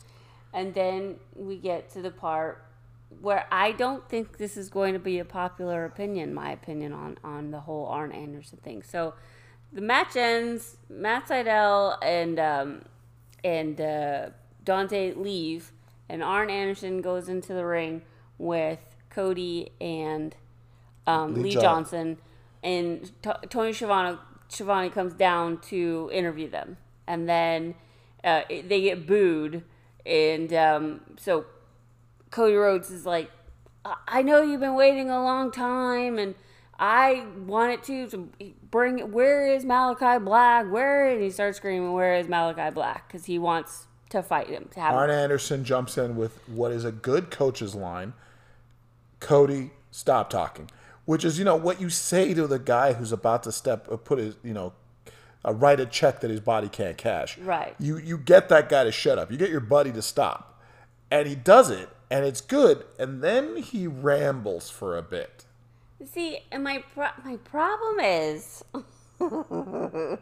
[0.53, 2.65] And then we get to the part
[3.21, 6.35] where I don't think this is going to be a popular opinion.
[6.35, 8.83] My opinion on on the whole Arn Anderson thing.
[8.83, 9.15] So
[9.73, 10.77] the match ends.
[10.89, 12.83] Matt Sydal and um,
[13.45, 14.31] and uh,
[14.69, 15.73] Dante leave,
[16.11, 18.03] and Arn Anderson goes into the ring
[18.37, 18.79] with
[19.09, 20.37] Cody and
[21.07, 22.19] um, Lee Lee, John- Johnson,
[22.63, 26.77] and T- Tony Schiavone, Schiavone comes down to interview them,
[27.07, 27.77] and then
[28.23, 29.65] uh, it- they get booed,
[30.05, 31.47] and um, so
[32.31, 33.31] Cody Rhodes is like,
[33.87, 36.35] "I- I know you've been waiting a long time, and
[36.79, 38.29] I wanted to, to
[38.71, 39.13] bring.
[39.13, 40.71] Where is Malakai Black?
[40.71, 41.09] Where?
[41.09, 44.81] And he starts screaming, "Where is Malakai Black?" Because he wants to fight him to
[44.81, 44.95] have.
[44.95, 48.15] Arn Anderson jumps in with what is a good coach's line.
[49.21, 50.71] Cody, stop talking.
[51.05, 53.97] Which is, you know, what you say to the guy who's about to step, uh,
[53.97, 54.75] put his, you know,
[55.45, 57.39] uh, write a check that his body can't cash.
[57.39, 57.75] Right.
[57.79, 59.31] You you get that guy to shut up.
[59.31, 60.61] You get your buddy to stop,
[61.11, 62.85] and he does it, and it's good.
[62.99, 65.47] And then he rambles for a bit.
[66.05, 68.65] See, and my pro- my problem is.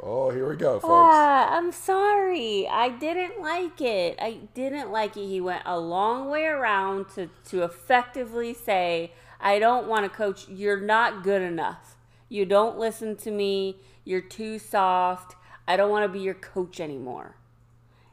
[0.00, 0.86] Oh, here we go, folks.
[0.88, 2.68] Ah, I'm sorry.
[2.68, 4.18] I didn't like it.
[4.20, 5.26] I didn't like it.
[5.26, 10.48] He went a long way around to, to effectively say, I don't want to coach.
[10.48, 11.96] You're not good enough.
[12.28, 13.76] You don't listen to me.
[14.04, 15.36] You're too soft.
[15.66, 17.36] I don't want to be your coach anymore.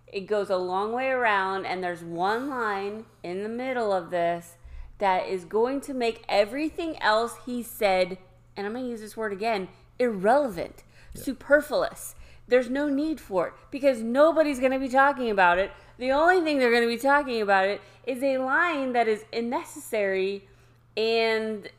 [0.08, 4.58] It goes a long way around, and there's one line in the middle of this
[4.98, 8.18] that is going to make everything else he said,
[8.56, 10.84] and I'm going to use this word again, irrelevant,
[11.16, 12.16] superfluous.
[12.48, 15.72] There's no need for it because nobody's going to be talking about it.
[15.98, 19.24] The only thing they're going to be talking about it is a line that is
[19.32, 20.48] unnecessary
[20.98, 21.70] and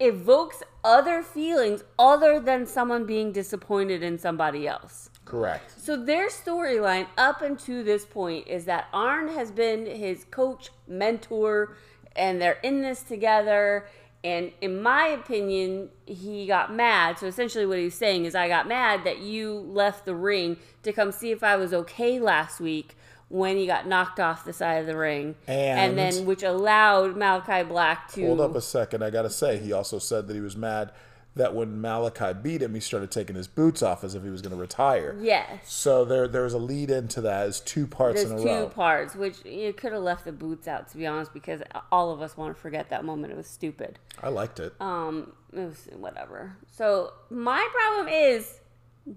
[0.00, 5.10] evokes other feelings other than someone being disappointed in somebody else.
[5.24, 5.78] Correct.
[5.78, 11.76] So their storyline up until this point is that Arn has been his coach, mentor,
[12.16, 13.86] and they're in this together.
[14.24, 17.18] And in my opinion, he got mad.
[17.18, 20.92] So essentially, what he's saying is, I got mad that you left the ring to
[20.92, 22.96] come see if I was okay last week
[23.28, 27.68] when he got knocked off the side of the ring, And- then which allowed Malakai
[27.68, 29.04] Black to Hold up a second.
[29.04, 30.92] I got to say, he also said that he was mad
[31.38, 34.42] that when Malakai beat him, he started taking his boots off as if he was
[34.42, 35.16] going to retire.
[35.20, 35.48] yes.
[35.64, 37.44] So there, there's a lead into that.
[37.44, 38.68] There's two parts There's in a two row.
[38.68, 42.20] parts, which you could have left the boots out, to be honest, because all of
[42.20, 43.32] us want to forget that moment.
[43.32, 43.98] It was stupid.
[44.22, 44.74] I liked it.
[44.80, 46.56] Um, it was whatever.
[46.70, 48.60] So my problem is,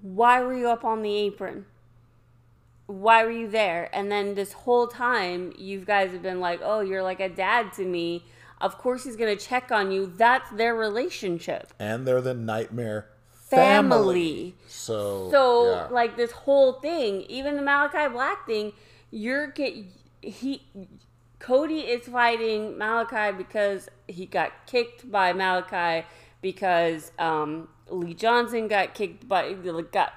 [0.02, 1.66] why were you up on the apron?
[2.86, 3.90] Why were you there?
[3.94, 7.74] And then this whole time, you guys have been like, "Oh, you're like a dad
[7.74, 8.26] to me."
[8.62, 10.06] Of course, he's gonna check on you.
[10.06, 11.74] That's their relationship.
[11.80, 13.90] and they're the nightmare family.
[13.90, 14.56] Family.
[14.68, 15.88] So, So yeah.
[15.92, 18.74] like this whole thing, even the Malakai Black thing,
[19.12, 19.74] you're get
[20.22, 20.64] he
[21.40, 26.06] Cody is fighting Malakai because he got kicked by Malakai
[26.42, 29.54] because um, Lee Johnson got kicked by
[29.92, 30.14] got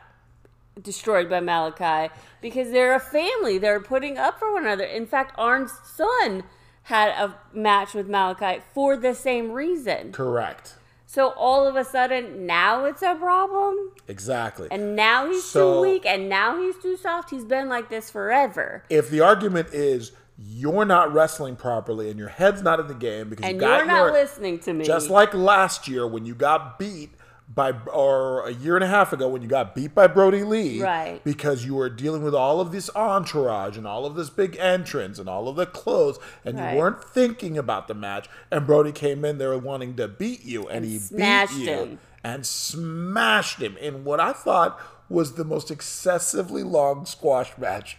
[0.80, 3.58] destroyed by Malakai because they're a family.
[3.58, 4.84] They're putting up for one another.
[4.84, 6.44] In fact, Arn's son
[6.84, 10.12] had a match with Malakai for the same reason.
[10.12, 10.74] correct.
[11.06, 13.92] So all of a sudden now it's a problem?
[14.08, 14.66] Exactly.
[14.72, 17.30] And now he's So- too weak, and now he's too soft.
[17.30, 18.82] He's been like this forever.
[18.90, 23.28] if the argument is you're not wrestling properly and your head's not in the game
[23.30, 24.84] because And you got you're not your, listening to me.
[24.84, 27.10] just like last year when you got beat
[27.52, 30.82] by or a year and a half ago when you got beat by Brodie Lee
[30.82, 31.22] Right.
[31.24, 35.18] because you were dealing with all of this entourage and all of this big entrance
[35.18, 36.72] and all of the clothes and Right.
[36.72, 40.66] you weren't thinking about the match and Brodie came in there wanting to beat you
[40.68, 41.98] and, he beat you him.
[42.24, 44.80] and smashed him in what I thought
[45.10, 47.98] was the most excessively long squash match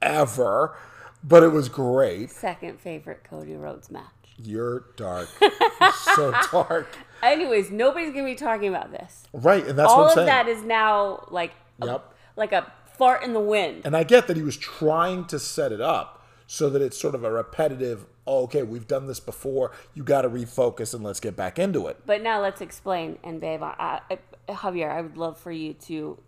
[0.00, 0.74] ever,
[1.22, 2.30] but it was great.
[2.30, 4.04] Second favorite Cody Rhodes match.
[4.38, 5.28] You're dark.
[6.14, 6.88] so dark.
[7.22, 9.24] Anyways, nobody's gonna be talking about this.
[9.32, 10.26] Right, and that's All what I'm of saying.
[10.26, 11.52] that is now like
[11.82, 12.14] a, Yep.
[12.36, 13.82] like a fart in the wind.
[13.84, 17.14] And I get that he was trying to set it up so that it's sort
[17.14, 19.72] of a repetitive, oh, okay, we've done this before.
[19.94, 21.98] You got to refocus and let's get back into it.
[22.06, 23.18] But now let's explain.
[23.22, 26.18] And babe, I, I, Javier, I would love for you to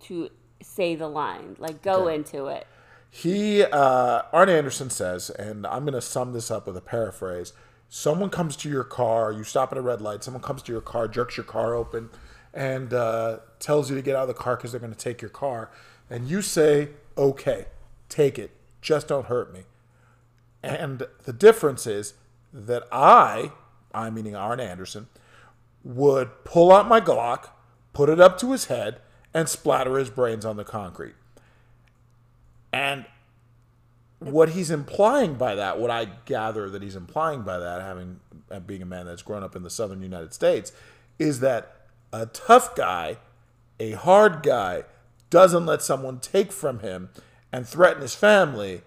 [0.00, 0.30] to
[0.62, 2.66] say the line, like go into it.
[3.10, 7.52] He, uh, Arn Anderson says, and I'm going to sum this up with a paraphrase
[7.88, 10.80] someone comes to your car, you stop at a red light, someone comes to your
[10.80, 12.10] car, jerks your car open,
[12.52, 15.20] and uh, tells you to get out of the car because they're going to take
[15.20, 15.70] your car.
[16.08, 17.66] And you say, okay,
[18.08, 19.62] take it, just don't hurt me.
[20.62, 22.14] And the difference is
[22.52, 23.52] that I,
[23.94, 25.08] I meaning Arn Anderson,
[25.84, 27.50] would pull out my Glock,
[27.92, 29.00] put it up to his head,
[29.32, 31.14] and splatter his brains on the concrete.
[32.72, 33.06] And
[34.18, 38.60] what he's implying by that, what I gather that he's implying by that, having uh,
[38.60, 40.72] being a man that's grown up in the southern United States,
[41.18, 43.18] is that a tough guy,
[43.78, 44.84] a hard guy,
[45.28, 47.10] doesn't let someone take from him
[47.52, 48.82] and threaten his family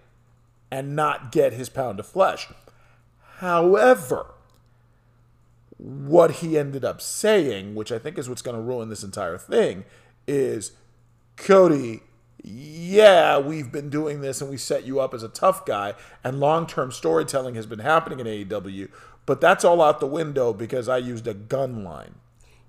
[0.70, 2.48] and not get his pound of flesh.
[3.38, 4.26] However,
[5.76, 9.38] what he ended up saying, which I think is what's going to ruin this entire
[9.38, 9.84] thing,
[10.26, 10.72] is
[11.36, 12.02] Cody,
[12.42, 16.40] yeah, we've been doing this and we set you up as a tough guy, and
[16.40, 18.88] long term storytelling has been happening in AEW,
[19.26, 22.16] but that's all out the window because I used a gun line.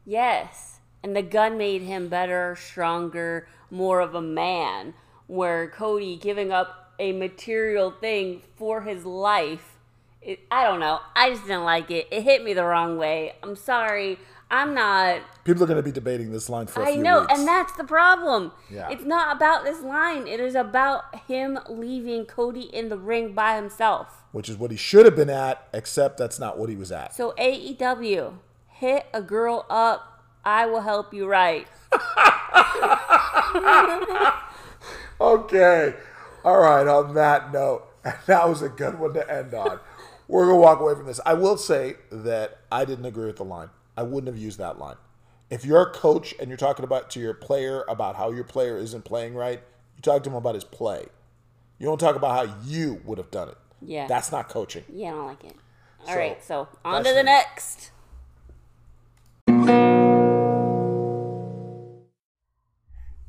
[0.06, 0.80] Yes.
[1.04, 4.94] And the gun made him better, stronger, more of a man.
[5.28, 9.78] Where Cody giving up a material thing for his life,
[10.22, 11.00] it, I don't know.
[11.16, 12.08] I just didn't like it.
[12.12, 13.34] It hit me the wrong way.
[13.42, 14.20] I'm sorry.
[14.52, 15.22] I'm not.
[15.46, 17.34] People are going to be debating this line for a I know, weeks.
[17.40, 18.52] and that's the problem.
[18.70, 18.90] Yeah.
[18.90, 20.28] It's not about this line.
[20.28, 24.24] It is about him leaving Cody in the ring by himself.
[24.34, 27.16] which is what he should have been at, except that's not what he was at.
[27.16, 28.34] So AEW,
[28.68, 30.08] hit a girl up.
[30.44, 31.68] I will help you right.
[35.20, 35.94] Okay.
[36.44, 36.88] All right.
[36.88, 37.86] On that note,
[38.26, 39.80] that was a good one to end on.
[40.28, 41.20] We're going to walk away from this.
[41.26, 43.70] I will say that I didn't agree with the line.
[43.98, 44.96] I wouldn't have used that line.
[45.50, 48.78] If you're a coach and you're talking about to your player about how your player
[48.78, 49.62] isn't playing right,
[49.96, 51.08] you talk to him about his play.
[51.78, 53.58] You don't talk about how you would have done it.
[53.82, 54.08] Yeah.
[54.08, 54.84] That's not coaching.
[54.92, 55.56] Yeah, I don't like it.
[56.02, 57.24] All So, right, so on to the me.
[57.24, 57.92] next.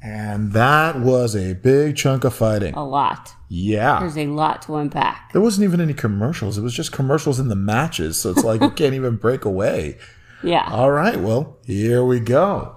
[0.05, 2.75] And that was a big chunk of fighting.
[2.75, 3.35] A lot.
[3.49, 4.01] Yeah.
[4.01, 5.33] There's a lot to unpack.
[5.33, 6.59] There wasn't even any commercials.
[6.59, 8.17] It was just commercials in the matches.
[8.17, 9.99] So it's like you can't even break away.
[10.43, 10.69] Yeah.
[10.71, 11.19] All right.
[11.19, 12.77] Well, here we go.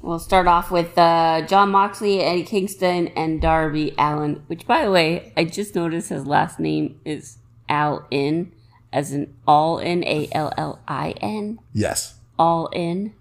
[0.00, 4.42] We'll start off with uh, Jon Moxley, Eddie Kingston, and Darby Allin.
[4.48, 8.52] Which, by the way, I just noticed his last name is Al In,
[8.92, 12.14] as in all in A L L I N, Yes.
[12.38, 13.14] all in.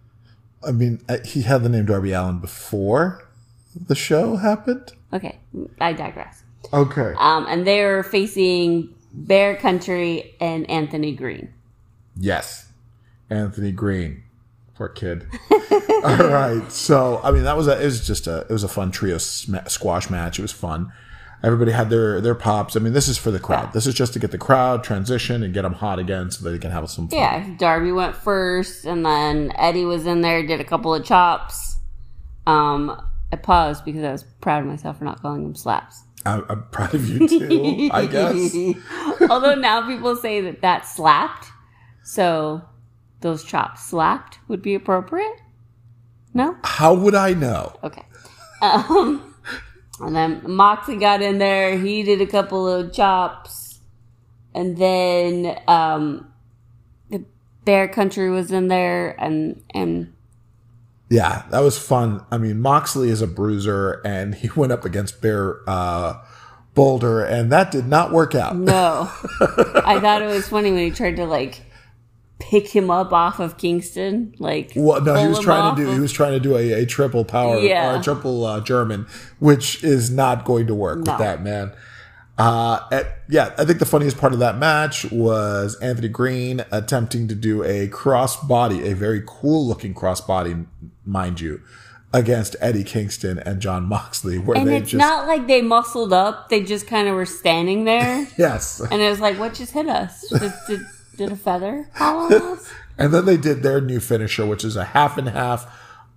[0.68, 3.28] I mean, uh, he had the name Darby Allin before
[3.76, 4.92] the show happened.
[5.14, 5.38] Okay,
[5.80, 6.44] I digress.
[6.74, 7.14] Okay.
[7.18, 11.54] Um, and they're facing Bear Country and Anthony Greene.
[12.16, 12.71] Yes.
[13.32, 14.24] Anthony Greene.
[14.76, 15.28] Poor kid.
[16.04, 16.72] All right.
[16.72, 19.18] So, I mean, that was a, it was just a, it was a fun trio
[19.18, 20.38] squash match.
[20.38, 20.92] It was fun.
[21.44, 22.76] Everybody had their, their pops.
[22.76, 23.74] I mean, this is for the crowd.
[23.74, 26.60] This is just to get the crowd transition and get them hot again so they
[26.60, 27.18] can have some fun.
[27.18, 31.78] Yeah, Darby went first, and then Eddie was in there, did a couple of chops.
[32.46, 36.04] Um, I paused because I was proud of myself for not calling them slaps.
[36.26, 38.56] I, I'm proud of you too, I guess.
[39.30, 41.48] Although now people say that that slapped,
[42.04, 42.62] so
[43.22, 45.40] those chops slapped would be appropriate.
[46.34, 47.74] No, How would I know?
[47.84, 48.04] okay.
[48.62, 49.36] Um,
[50.00, 51.78] and then Moxley got in there.
[51.78, 53.80] He did a couple of chops,
[54.56, 56.32] and then um,
[57.10, 57.26] the
[57.66, 60.14] Bear Country was in there, and and
[61.10, 62.24] Yeah, that was fun.
[62.32, 66.24] I mean, Moxley is a bruiser, and he went up against Bear uh,
[66.76, 68.56] Boulder, and that did not work out.
[68.56, 69.12] No.
[69.86, 71.62] I thought it was funny when he tried to like
[72.42, 74.34] pick him up off of Kingston.
[74.40, 75.88] Like Well, no, he was trying to do.
[75.90, 77.94] of- He was trying to do a, a triple power Yeah.
[77.96, 79.06] or a triple uh, German,
[79.40, 81.12] which is not going to work No.
[81.14, 81.72] with that man.
[82.38, 87.28] Uh, at- yeah, I think the funniest part of that match was Anthony Greene attempting
[87.28, 90.56] to do a cross body, a very cool looking cross body,
[91.06, 91.62] mind you,
[92.14, 96.12] against Eddie Kingston and Jon Moxley, where and they it's just not like they muscled
[96.14, 96.50] up.
[96.50, 98.28] They just kind of were standing there.
[98.38, 100.28] yes, and it was like, what just hit us?
[100.68, 100.82] Did,
[101.28, 101.90] did, a feather?
[102.98, 105.66] And then they did their new finisher, which is a half and half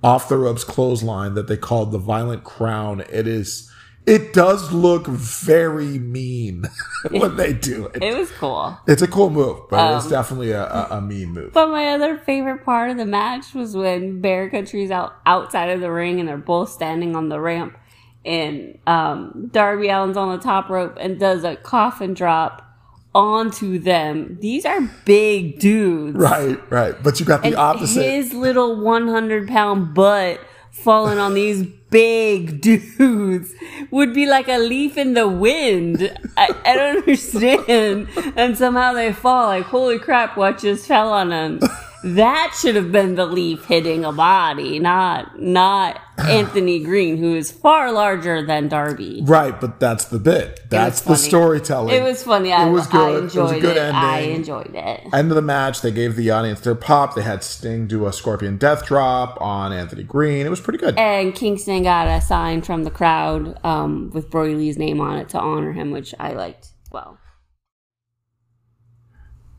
[0.02, 3.02] off the ropes clothesline that they called the Violent Crown.
[3.10, 3.70] It is
[4.06, 6.66] it does look very mean
[7.10, 8.02] when they do it.
[8.02, 8.78] It was cool.
[8.86, 11.54] It's a cool move, but Um, it's definitely a, a, a mean move.
[11.54, 15.80] But my other favorite part of the match was when Bear Country's out outside of
[15.80, 17.78] the ring and they're both standing on the ramp,
[18.26, 22.73] and um, Darby Allin's on the top rope and does a coffin drop
[23.14, 24.38] onto them.
[24.40, 26.94] These are big dudes, Right, right.
[27.02, 28.02] But you got the And opposite.
[28.02, 30.40] his little one hundred pound butt
[30.70, 32.60] falling on these big
[32.98, 33.52] dudes
[33.92, 36.12] would be like a leaf in the wind.
[36.36, 38.08] I, I don't understand.
[38.36, 41.60] And somehow they fall like, holy crap, what just fell on them?
[42.04, 47.50] That should have been the leaf hitting a body, not not Anthony Greene, who is
[47.50, 49.22] far larger than Darby.
[49.24, 50.60] Right, but that's the bit.
[50.68, 51.18] That's the funny.
[51.18, 51.94] storytelling.
[51.94, 52.52] It was funny.
[52.52, 53.24] I, It was I good.
[53.24, 53.94] It was a good it.
[53.94, 55.00] I enjoyed it.
[55.14, 57.14] End of the match, they gave the audience their pop.
[57.14, 60.44] They had Sting do a Scorpion Death Drop on Anthony Greene.
[60.44, 60.98] It was pretty good.
[60.98, 65.30] And Kingston got a sign from the crowd um, with Brodie Lee's name on it
[65.30, 66.68] to honor him, which I liked.
[66.92, 67.18] Well,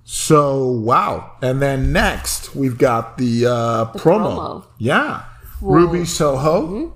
[0.06, 1.36] So wow.
[1.42, 4.38] And then next we've got the, uh, promo.
[4.38, 4.66] promo.
[4.78, 5.26] Yeah.
[5.62, 6.96] Ruby Soho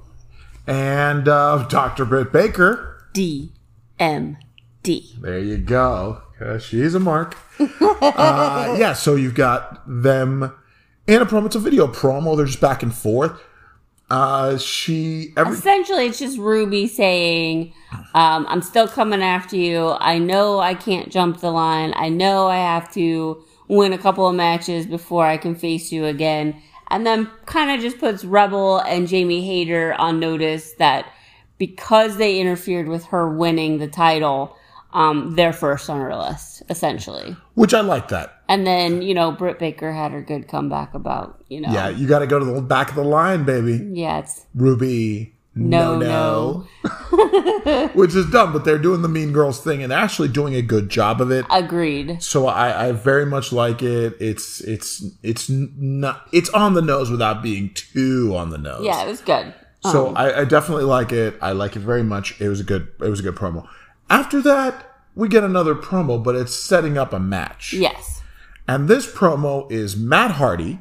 [0.67, 2.05] and uh, Dr.
[2.05, 3.03] Britt Baker.
[3.13, 3.51] D
[3.97, 4.37] M
[4.83, 5.15] D.
[5.19, 6.21] There you go.
[6.59, 7.35] she's a mark.
[7.59, 10.53] uh, yeah, so you've got them
[11.07, 11.47] in a promo.
[11.47, 12.37] It's a video promo.
[12.37, 13.41] They're just back and forth.
[14.09, 17.73] Uh, she every Essentially, it's just Ruby saying,
[18.15, 19.95] um, "I'm still coming after you.
[19.99, 21.93] I know I can't jump the line.
[21.95, 26.05] I know I have to win a couple of matches before I can face you
[26.05, 31.05] again." And then kind of just puts Rebel and Jamie Hayter on notice that
[31.59, 34.55] because they interfered with her winning the title,
[34.93, 37.35] um, they're first on our list, essentially.
[37.55, 38.41] which I like that.
[38.47, 42.07] And then, you know, Britt Baker had her good comeback about, you know, Yeah, you
[42.07, 43.79] got to go to the back of the line, baby.
[43.93, 45.35] yeah it's Ruby.
[45.55, 47.87] no, no, no.
[47.93, 50.89] which is dumb, but they're doing the Mean Girls thing and actually doing a good
[50.89, 51.45] job of it.
[51.51, 52.21] Agreed.
[52.23, 54.15] So I, I very much like it.
[54.19, 58.83] It's it's it's not it's on the nose without being too on the nose.
[58.85, 59.53] Yeah, it was good.
[59.83, 61.35] So Um, I, I definitely like it.
[61.41, 62.39] I like it very much.
[62.41, 63.67] It was a good it was a good promo.
[64.09, 64.85] After that,
[65.15, 67.73] we get another promo, but it's setting up a match.
[67.73, 68.21] yes.
[68.67, 70.79] And this promo is Matt Hardy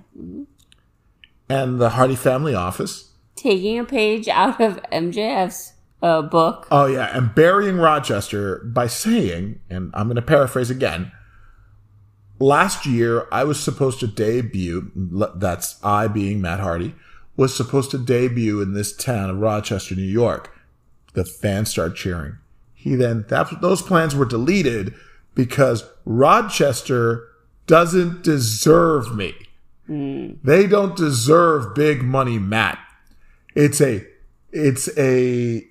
[1.49, 3.13] and the Hardy family office.
[3.35, 5.73] Taking a page out of MJF's
[6.03, 6.69] uh, book.
[6.71, 11.13] Oh yeah, and burying Rochester by saying, and I'm going to paraphrase again.
[12.39, 14.93] Last year, I was supposed to debut.
[14.95, 16.95] That's I being Matt Hardy
[17.37, 20.55] was supposed to debut in this town of Rochester, New York.
[21.15, 22.37] The fans start cheering.
[22.89, 24.95] He then that those plans were deleted
[25.35, 27.29] because Rochester
[27.67, 29.35] doesn't deserve me.
[29.89, 32.79] They don't deserve big money, Matt.
[33.55, 34.07] It's a,
[34.53, 35.67] it's a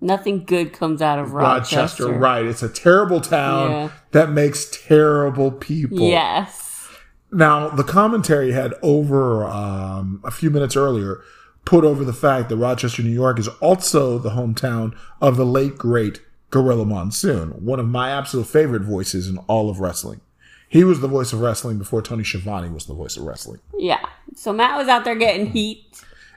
[0.00, 2.04] Nothing good comes out of Rochester.
[2.04, 2.12] Rochester.
[2.12, 2.44] right?
[2.44, 3.88] It's a terrible town Yeah.
[4.12, 5.98] that makes terrible people.
[5.98, 6.88] Yes.
[7.32, 11.20] Now the commentary had over um, a few minutes earlier
[11.64, 15.76] put over the fact that Rochester, New York, is also the hometown of the late
[15.76, 20.20] great Gorilla Monsoon, one of my absolute favorite voices in all of wrestling.
[20.68, 23.60] He was the voice of wrestling before Tony Schiavone was the voice of wrestling.
[23.78, 24.04] Yeah.
[24.34, 25.84] So Matt was out there getting heat.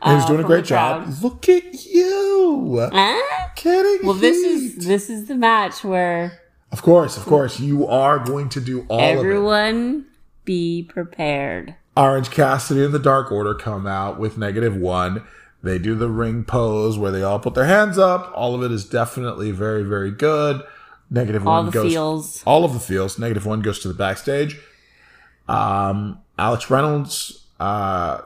[0.01, 1.12] And he was uh, doing a great job.
[1.22, 3.51] Look at you, Ah.
[3.55, 6.39] getting Well, this is this is the match where
[6.72, 9.20] of course, of course, you are going to do all of it.
[9.20, 10.05] everyone
[10.45, 11.76] be prepared.
[11.97, 15.24] Orange Cassidy and the Dark Order come out with negative one.
[15.62, 18.32] They do the ring pose where they all put their hands up.
[18.36, 20.62] All of it is definitely very, very good.
[21.10, 22.43] Negative All one the goes feels.
[22.45, 23.18] all of the feels.
[23.20, 24.60] Negative one goes to the backstage.
[25.47, 28.22] Um, Alex Reynolds uh,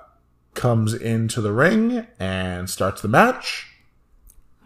[0.53, 3.67] comes into the ring and starts the match.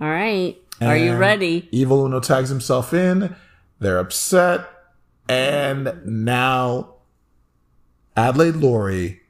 [0.02, 0.58] All right.
[0.82, 1.68] Are you ready?
[1.72, 3.36] Evil Uno tags himself in.
[3.80, 4.68] They're upset.
[5.30, 6.96] And now
[8.16, 9.22] Adelaide Lory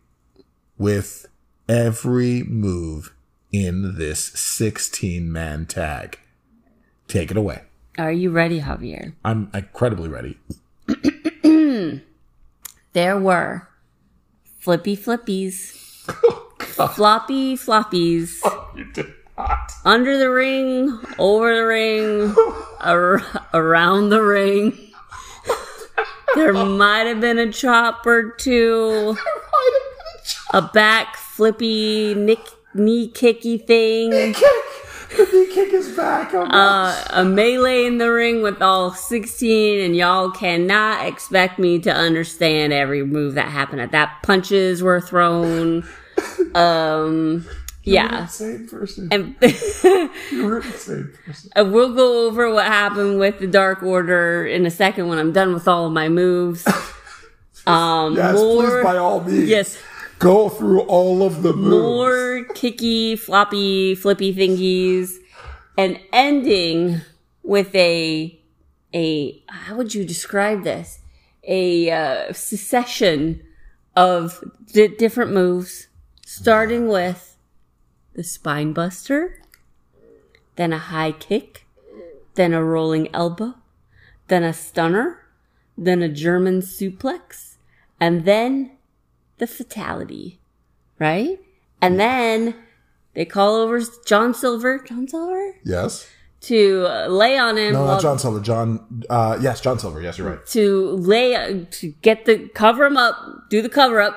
[0.77, 1.25] with
[1.67, 3.13] every move
[3.65, 6.19] in this 16 man tag.
[7.07, 7.63] Take it away.
[7.97, 9.13] Are you ready, Javier?
[9.25, 10.37] I'm incredibly ready.
[12.93, 13.67] There were
[14.59, 15.75] flippy flippies,
[16.79, 19.71] oh, floppy floppies, oh, You did not.
[19.85, 22.35] under the ring, over the ring,
[22.79, 23.21] ar-
[23.53, 24.75] around the ring.
[26.33, 29.15] There might have been a chop or two,
[30.53, 32.39] a back flippy nick,
[32.77, 36.33] knee kicky thing, He kick Knee kick his back.
[36.33, 41.91] Uh, a melee in the ring with all 16, and y'all cannot expect me to
[41.93, 44.19] understand every move that happened at that.
[44.23, 45.87] Punches were thrown.
[46.55, 47.45] Um,
[47.83, 48.23] Yeah.
[48.23, 49.07] Insane person.
[49.11, 49.35] And
[50.31, 51.51] You're an insane person.
[51.55, 55.31] Uh, we'll go over what happened with the Dark Order in a second when I'm
[55.31, 56.67] done with all of my moves.
[57.67, 59.49] Um, Yes, more, please, by all means.
[59.49, 59.77] yes,
[60.19, 61.69] Go through all of the moves.
[61.69, 65.17] more kicky, floppy, flippy thingies,
[65.77, 67.01] and ending
[67.43, 68.39] with a
[68.93, 70.99] a how would you describe this?
[71.43, 73.41] A uh, succession
[73.95, 74.43] of
[74.73, 75.87] di different moves,
[76.25, 77.37] starting with
[78.13, 79.41] the spine buster,
[80.55, 81.67] then a high kick,
[82.33, 83.55] then a rolling elbow,
[84.27, 85.19] then a stunner,
[85.77, 87.57] then a German suplex,
[87.99, 88.76] and then
[89.37, 90.39] the fatality,
[90.99, 91.39] right?
[91.81, 92.55] And then
[93.13, 96.07] they call over John Silver, John Silver, Yes.
[96.41, 97.73] to uh, lay on him.
[97.73, 98.39] No, not John Silver.
[98.39, 99.03] John.
[99.09, 100.01] Uh, yes, John Silver.
[100.01, 100.45] Yes, you're right.
[100.47, 103.15] to lay to get the cover him up,
[103.49, 104.15] do the cover up,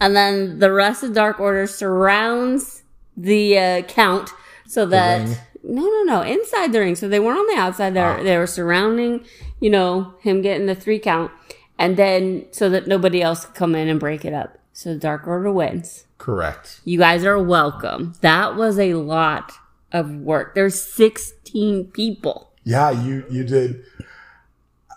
[0.00, 2.82] and then the rest of Dark Order surrounds
[3.16, 4.30] the uh, count
[4.66, 5.26] so that
[5.62, 6.94] no, no, no, inside the ring.
[6.96, 7.94] So they weren't on the outside.
[7.94, 8.22] They were, Ah.
[8.22, 9.24] they were surrounding,
[9.60, 11.30] you know, him getting the three count,
[11.78, 14.58] and then so that nobody else could come in and break it up.
[14.72, 16.06] So the Dark Order wins.
[16.18, 16.80] Correct.
[16.84, 18.14] You guys are welcome.
[18.20, 19.52] That was a lot
[19.92, 20.54] of work.
[20.54, 22.50] There's 16 people.
[22.64, 23.84] Yeah, you you did.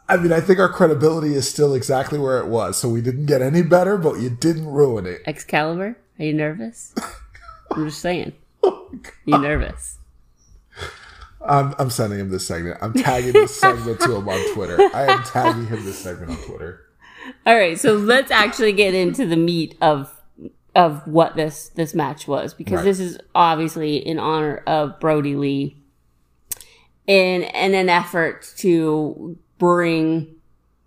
[0.07, 2.78] I mean, I think our credibility is still exactly where it was.
[2.78, 5.21] So we didn't get any better, but you didn't ruin it.
[5.26, 6.93] Excalibur, are you nervous?
[7.71, 8.34] I'm just saying.
[8.67, 8.89] Oh
[9.26, 9.97] you nervous?
[11.45, 12.78] I'm, I'm sending him this segment.
[12.82, 14.80] I'm tagging this segment to him on Twitter.
[14.93, 16.85] I am tagging him this segment on Twitter.
[17.45, 20.11] All right, so let's actually get into the meat of
[20.76, 22.84] of what this this match was because Right.
[22.86, 25.78] this is obviously in honor of Brodie Lee
[27.07, 30.28] in in an effort to bring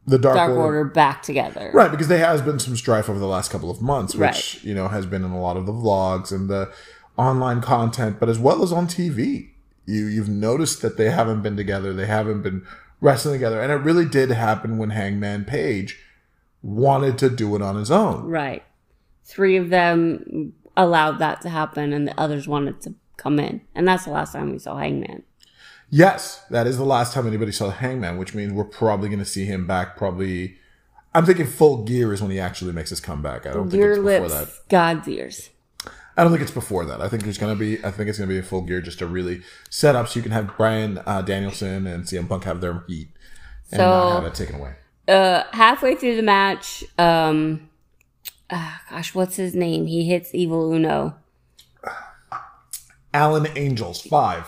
[0.07, 0.62] The Dark, Dark Order.
[0.62, 1.70] Order back together.
[1.72, 4.64] Right, because there has been some strife over the last couple of months, which, Right.
[4.64, 6.70] you know, has been in a lot of the vlogs and the
[7.16, 9.51] online content, but as well as on TV.
[9.86, 12.62] You you've noticed that they haven't been together, they haven't been
[13.01, 15.99] wrestling together, and it really did happen when Hangman Page
[16.63, 18.25] wanted to do it on his own.
[18.25, 18.63] Right.
[19.25, 23.61] Three of them allowed that to happen and the others wanted to come in.
[23.75, 25.25] And that's the last time we saw Hangman.
[25.91, 29.25] Yes, that is the last time anybody saw Hangman, which means we're probably going to
[29.25, 29.97] see him back.
[29.97, 30.57] Probably,
[31.15, 33.47] I'm thinking full gear is when he actually makes his comeback.
[33.47, 34.69] I don't think Your it's before lips, that.
[34.69, 35.51] God's ears.
[36.17, 37.01] I don't think it's before that.
[37.01, 37.83] I think there's going to be.
[37.85, 40.19] I think it's going to be a full gear just to really set up so
[40.19, 43.11] you can have Bryan uh, Danielson and CM Punk have their heat
[43.71, 44.75] and not have it taken away.
[45.09, 47.69] Uh halfway through the match um
[48.51, 51.15] ah, gosh what's his name he hits evil uno
[53.15, 54.47] Alan Angels five.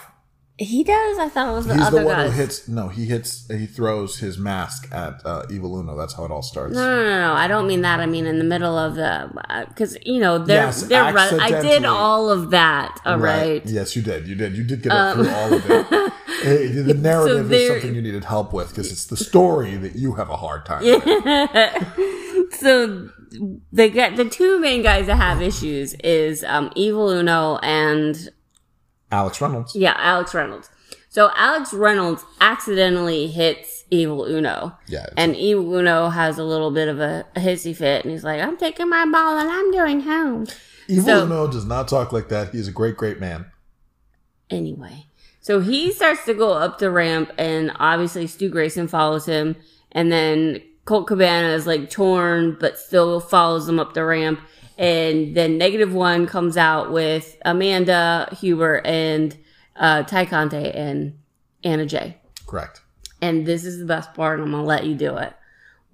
[0.58, 2.68] he does i thought it was the He's other the one guys who hits.
[2.68, 3.48] No, he hits.
[3.50, 5.96] He throws his mask at uh, Evil Uno.
[5.96, 6.74] That's how it all starts.
[6.74, 7.32] no, no, no, no.
[7.32, 7.98] I don't mean that.
[8.00, 9.30] I mean in the middle of the,
[9.68, 11.12] because you know they're Yes, they're.
[11.14, 13.00] Run- I did all of that.
[13.06, 13.64] All right.
[13.64, 14.28] Yes, you did.
[14.28, 14.54] You did.
[14.54, 16.12] You did get it through all of it.
[16.42, 20.14] The narrative is Um, something you needed help with because it's the story that you
[20.14, 21.04] have a hard time with.
[22.52, 23.08] So
[23.72, 28.28] the the two main guys that have issues is um Evil Uno and
[29.12, 29.76] Alex Reynolds.
[29.76, 30.68] yeah Alex Reynolds.
[31.10, 34.76] So Alex Reynolds accidentally hits Evil Uno.
[34.88, 35.06] Yeah.
[35.16, 38.40] And Evil Uno has a little bit of a, a hissy fit, and he's like,
[38.40, 40.46] "I'm taking my ball and I'm going home."
[40.88, 42.50] Evil so- Uno does not talk like that.
[42.50, 43.46] He's a great, great man.
[44.50, 45.06] Anyway,
[45.50, 49.56] so he starts to go up the ramp, and obviously Stu Grayson follows him,
[49.90, 54.38] and then Colt Cabana is like torn, but still follows him up the ramp,
[54.78, 59.36] and then Negative One comes out with Amanda Huber and
[59.74, 61.18] uh, Tay Conti and
[61.64, 62.82] Anna Jay, Correct.
[63.20, 64.38] and this is the best part.
[64.38, 65.32] and I'm gonna let you do it.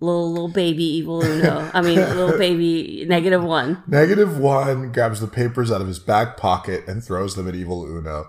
[0.01, 3.83] Little little baby Evil Uno, I mean little baby Negative One.
[3.87, 7.87] Negative one grabs the papers out of his back pocket and throws them at Evil
[7.87, 8.27] Uno.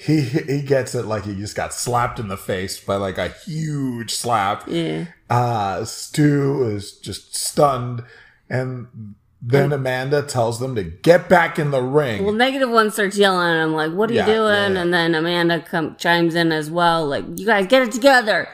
[0.00, 3.30] He he gets it like he just got slapped in the face by like a
[3.30, 4.62] huge slap.
[4.68, 5.06] Yeah.
[5.28, 8.04] Uh, Stu is just stunned,
[8.48, 12.22] and then Amanda tells them to get back in the ring.
[12.24, 14.80] Well, negative one starts yelling I'm like, "What are Yeah, you doing?" yeah, yeah.
[14.82, 18.48] And then Amanda come, chimes in as well, like, "You guys get it together."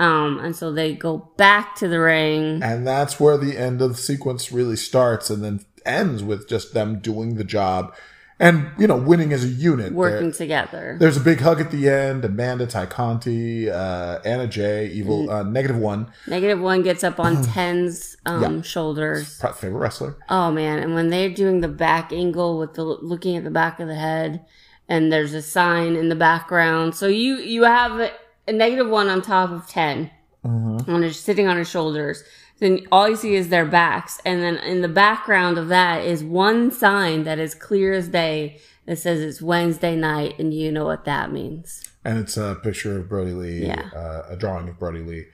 [0.00, 2.60] Um, and so they go back to the ring.
[2.60, 6.74] And that's where the end of the sequence really starts and then ends with just
[6.74, 7.94] them doing the job
[8.40, 9.92] and, you know, winning as a unit.
[9.92, 10.96] Working together.
[11.00, 12.24] there's a big hug at the end.
[12.24, 17.42] Amanda, Tay Conti, uh, Anna Jay, Evil, uh, Negative One, Negative one gets up on
[17.54, 18.62] Ten's um, Yeah.
[18.62, 19.40] shoulders.
[19.40, 20.16] favorite wrestler.
[20.28, 20.78] Oh man!
[20.78, 23.94] And when they're doing the back angle with the looking at the back of the
[23.96, 24.44] head,
[24.88, 28.10] and there's a sign in the background, so you you have a,
[28.46, 30.10] a negative one on top of 10
[30.46, 30.90] Mm-hmm.
[30.90, 32.22] and they're sitting on his shoulders.
[32.58, 36.24] Then all you see is their backs, and then in the background of that is
[36.24, 40.84] one sign that is clear as day that says it's Wednesday night, and you know
[40.84, 41.84] what that means.
[42.04, 43.90] And it's a picture of Brodie Lee, Yeah.
[43.94, 45.26] uh, a drawing of Brodie Lee.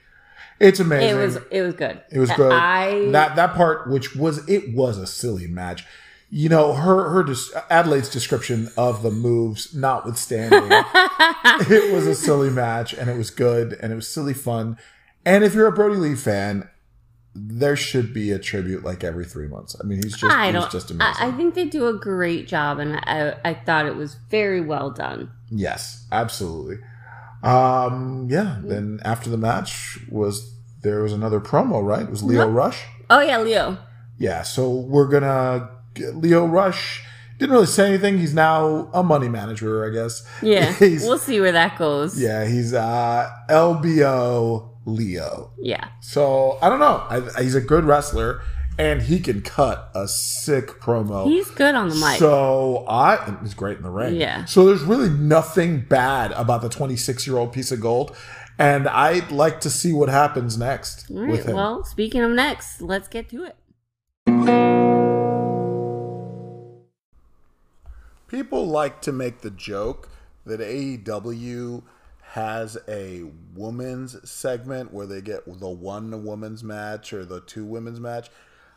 [0.61, 1.09] It's amazing.
[1.11, 2.01] It was it was good.
[2.13, 2.53] It was good.
[2.53, 5.85] I that that part, which was it was a silly match.
[6.31, 7.25] You know her her
[7.71, 13.77] Adelaide's description of the moves, notwithstanding, it was a silly match and it was good
[13.81, 14.77] and it was silly fun.
[15.25, 16.69] And if you're a Brodie Lee fan,
[17.35, 19.77] there should be a tribute like every three months.
[19.83, 21.15] I mean, he's just I he's just amazing.
[21.19, 24.61] I, I think they do a great job, and I I thought it was very
[24.61, 25.31] well done.
[25.51, 26.79] Yes, absolutely.
[27.43, 28.59] Um, yeah.
[28.63, 32.03] Then after the match was there was another promo, right?
[32.03, 32.85] It was Lio Rush.
[33.11, 33.79] Oh yeah, Lio.
[34.19, 34.43] Yeah.
[34.43, 37.05] So we're gonna get Lio Rush
[37.39, 38.19] didn't really say anything.
[38.19, 40.25] He's now a money manager, I guess.
[40.41, 42.21] Yeah, we'll see where that goes.
[42.21, 42.47] yeah.
[42.47, 45.53] He's uh LBO Lio.
[45.59, 45.89] Yeah.
[46.01, 47.05] So I don't know.
[47.09, 48.43] I, he's a good wrestler,
[48.79, 51.27] and he can cut a sick promo.
[51.27, 52.19] He's good on the mic.
[52.19, 54.17] So I and he's great in the ring.
[54.17, 54.45] Yeah.
[54.45, 58.17] So there's really nothing bad about the 26 year old piece of gold,
[58.59, 61.31] and I'd like to see what happens next All right.
[61.31, 61.57] with him.
[61.57, 63.57] Well, speaking of next, let's get to it.
[68.29, 70.09] People like to make the joke
[70.45, 71.83] that AEW
[72.35, 73.23] has a
[73.55, 78.29] women's segment where they get the one women's match or the two women's match.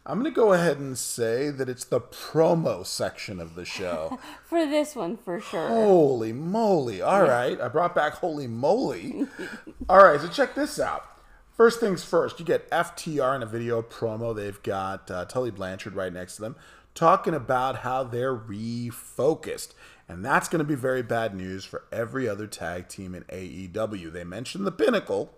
[0.06, 4.20] I'm going to go ahead and say that it's the promo section of the show.
[4.46, 5.68] For this one, for sure.
[5.68, 7.02] Holy moly.
[7.02, 7.60] All right.
[7.60, 9.26] I brought back holy moly.
[9.90, 10.22] All right.
[10.22, 11.04] So check this out.
[11.52, 14.36] First things first, you get FTR in a video promo.
[14.36, 16.56] They've got uh, Tully Blanchard right next to them
[16.98, 19.76] talking about how they're refocused.
[20.10, 24.12] And that's going to be very bad news for every other tag team in AEW.
[24.12, 25.34] They mentioned the pinnacle,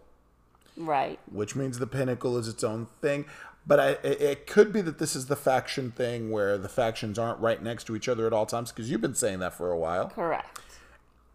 [0.78, 1.20] Right.
[1.32, 3.26] which means the pinnacle is its own thing.
[3.66, 7.20] But I, it it could be that this is the faction thing where the factions
[7.20, 9.72] aren't right next to each other at all times because you've been saying that for
[9.72, 10.10] a while.
[10.10, 10.60] Correct.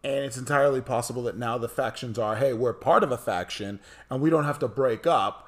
[0.02, 3.80] And it's entirely possible that now the factions are, hey, we're part of a faction
[4.10, 5.43] and we don't have to break up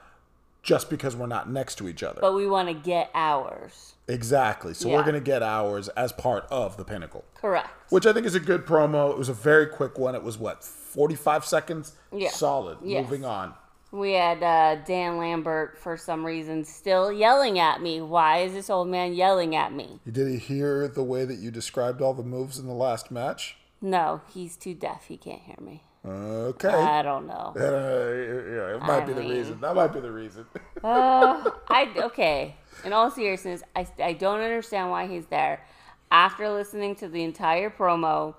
[0.67, 2.21] just because we're not next to each other.
[2.21, 3.95] But we want to get ours.
[4.09, 4.75] exactly.
[4.75, 4.97] So Yeah.
[4.97, 7.69] we're going to get ours as part of the pinnacle, Correct.
[7.91, 9.11] which I think is a good promo.
[9.13, 10.15] It was a very quick one.
[10.17, 11.93] It was what, 45 seconds?
[12.13, 12.31] Yeah.
[12.31, 12.79] Solid.
[12.83, 13.05] Yes.
[13.05, 13.55] Moving on.
[13.93, 18.01] We had uh, Dan Lambert for some reason still yelling at me.
[18.01, 20.01] Why is this old man yelling at me?
[20.11, 23.57] Did he hear the way that you described all the moves in the last match?
[23.81, 25.05] No, he's too deaf.
[25.07, 25.85] He can't hear me.
[26.07, 26.69] Okay.
[26.69, 27.53] I don't know.
[27.57, 29.61] Uh, yeah, it might I be the reason.
[29.61, 30.47] That might be the reason.
[30.85, 32.55] Uh, I okay.
[32.85, 35.65] In all seriousness, I I don't understand why he's there.
[36.13, 38.35] After listening to the entire promo,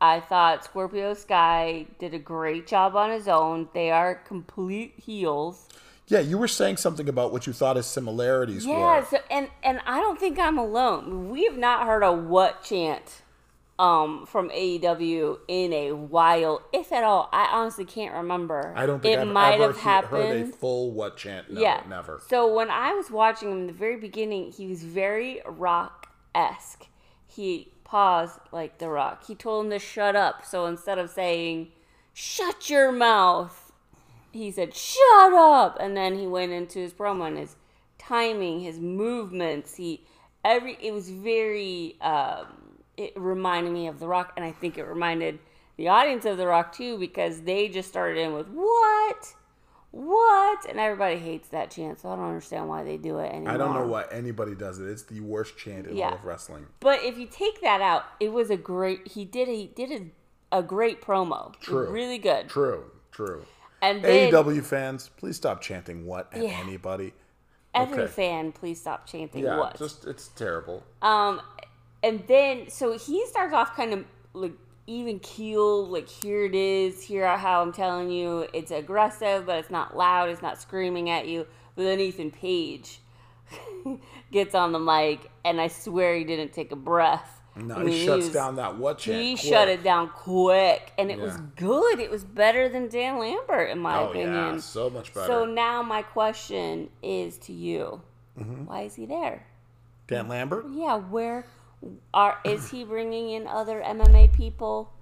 [0.00, 3.68] I thought Scorpio Sky did a great job on his own.
[3.74, 5.68] They are complete heels.
[6.08, 9.06] yeah, you were saying something about what you thought his similarities Yeah, were.
[9.08, 11.30] so, and and I don't think I'm alone.
[11.30, 13.22] We have not heard a what chant
[13.78, 17.28] um from AEW in a while, if at all.
[17.32, 18.72] I honestly can't remember.
[18.76, 20.22] I don't think it I've might ever have happened.
[20.22, 21.50] heard a full what chant.
[21.52, 22.20] No, yeah, never.
[22.28, 26.86] So when I was watching him in the very beginning, he was very rock esque.
[27.26, 29.26] He paused like the rock.
[29.26, 30.44] He told him to shut up.
[30.44, 31.72] So instead of saying
[32.12, 33.72] "shut your mouth,"
[34.32, 37.56] he said "shut up," and then he went into his promo and his
[37.98, 39.74] timing, his movements.
[39.74, 40.04] He
[40.44, 41.96] every it was very.
[42.00, 42.63] Um,
[42.96, 45.38] it reminded me of the rock, and I think it reminded
[45.76, 49.34] the audience of the rock too because they just started in with what
[49.90, 50.66] what?
[50.68, 53.52] And everybody hates that chant, so I don't understand why they do it anymore.
[53.52, 54.88] I don't know why anybody does it.
[54.88, 56.08] It's the worst chant in Yeah.
[56.08, 56.66] all of wrestling.
[56.80, 59.06] But if you take that out, it was a great.
[59.06, 59.46] He did.
[59.46, 60.12] He did
[60.52, 61.54] a, a great promo.
[61.60, 61.88] True.
[61.90, 62.48] Really good.
[62.48, 63.44] True, true.
[63.82, 66.60] And then AEW fans, please stop chanting what at Yeah.
[66.64, 67.12] anybody.
[67.74, 68.12] every okay.
[68.12, 69.78] fan, please stop chanting Yeah, what.
[69.78, 70.82] just it's terrible.
[71.02, 71.40] Um,
[72.04, 74.52] and then so he starts off kind of like
[74.86, 79.70] even keel, like here it is, here how I'm telling you, it's aggressive, but it's
[79.70, 81.46] not loud, it's not screaming at you.
[81.74, 83.00] But then Ethan Page
[84.30, 87.40] gets on the mic, and I swear he didn't take a breath.
[87.56, 89.22] No, I mean, he shuts was- down that what chant.
[89.22, 89.48] He quick.
[89.52, 92.00] shut it down quick, and it was good.
[92.00, 94.32] It was better than Dan Lambert, in my Oh opinion.
[94.34, 95.26] yeah, so much better.
[95.26, 98.02] So now my question is to you:
[98.38, 98.66] Mm-hmm.
[98.66, 99.46] Why is he there?
[100.08, 100.66] Dan Lambert.
[100.72, 101.46] Yeah, where
[102.12, 104.92] are is he bringing in other MMA people?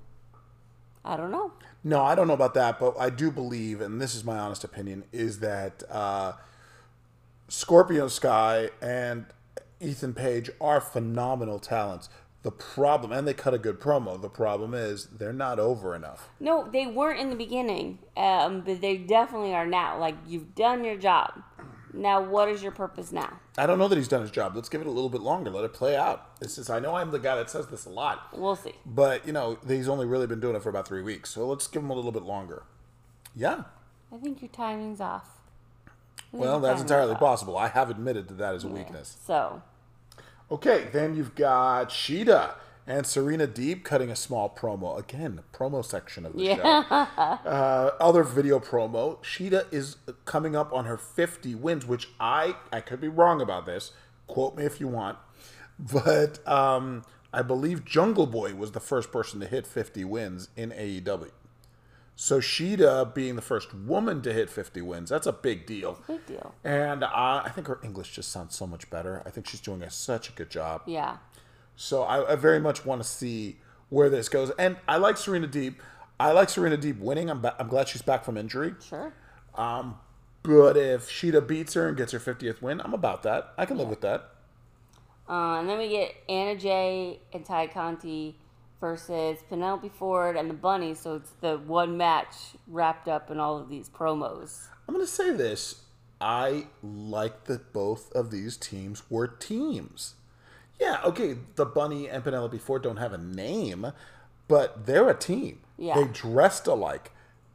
[1.05, 1.53] I don't know.
[1.85, 4.63] No, I don't know about that, but I do believe, and this is my honest
[4.63, 6.35] opinion, is that uh,
[7.49, 9.27] Scorpio Sky and
[9.81, 12.09] Ethan Page are phenomenal talents.
[12.43, 14.21] The problem, and they cut a good promo.
[14.21, 16.29] The problem is they're not over enough.
[16.41, 19.99] No, they weren't in the beginning, um, but they definitely are now.
[19.99, 21.43] Like you've done your job.
[21.95, 23.39] Now, what is your purpose now?
[23.59, 24.57] I don't know that he's done his job.
[24.57, 25.51] Let's give it a little bit longer.
[25.51, 26.41] Let it play out.
[26.41, 26.71] This is.
[26.71, 28.75] I know I'm the guy that says this a lot, We'll see.
[28.87, 31.31] but you know he's only really been doing it for about three weeks.
[31.31, 32.63] So let's give him a little bit longer.
[33.37, 33.65] Yeah.
[34.13, 35.29] I think your timing's off.
[36.33, 37.19] Well, that's entirely off.
[37.19, 37.57] possible.
[37.59, 39.17] I have admitted that that is a weakness.
[39.27, 39.63] So,
[40.51, 42.55] Okay, then you've got Shida
[42.87, 44.99] and Serena Deeb cutting a small promo.
[44.99, 46.63] Again, promo section of the show.
[47.53, 49.19] Uh, other video promo.
[49.23, 53.67] Shida is coming up on her 50 wins, which I I could be wrong about
[53.67, 53.93] this.
[54.27, 55.19] Quote me if you want,
[55.79, 60.71] but um, I believe Jungle Boy was the first person to hit 50 wins in
[60.71, 61.31] AEW.
[62.15, 65.99] So Shida being the first woman to hit 50 wins, that's a big deal.
[66.07, 66.55] Big deal.
[66.63, 67.09] And uh,
[67.45, 69.23] I think her English just sounds so much better.
[69.25, 70.83] I think she's doing a, such a good job.
[70.87, 71.17] Yeah.
[71.83, 73.57] So I, I very much want to see
[73.89, 74.53] where this goes.
[74.57, 75.75] And I like Serena Deeb.
[76.21, 77.29] I like Serena Deeb winning.
[77.29, 78.77] I'm, ba- I'm glad she's back from injury.
[78.89, 79.13] Sure.
[80.45, 83.53] But if Shida beats her and gets her 50th win, I'm about that.
[83.59, 84.31] I can live with that.
[85.29, 88.37] Uh, and then we get Anna Jay and Tay Conti
[88.81, 90.95] versus Penelope Ford and the Bunny.
[90.95, 92.37] So it's the one match
[92.69, 94.69] wrapped up in all of these promos.
[94.87, 95.83] I'm going to say this.
[96.21, 100.15] I like that both of these teams were teams.
[100.83, 103.93] Yeah, okay, the Bunny and Penelope Ford don't have a name,
[104.49, 105.61] but they're a team.
[105.79, 105.95] Yeah.
[105.95, 107.13] They dressed alike.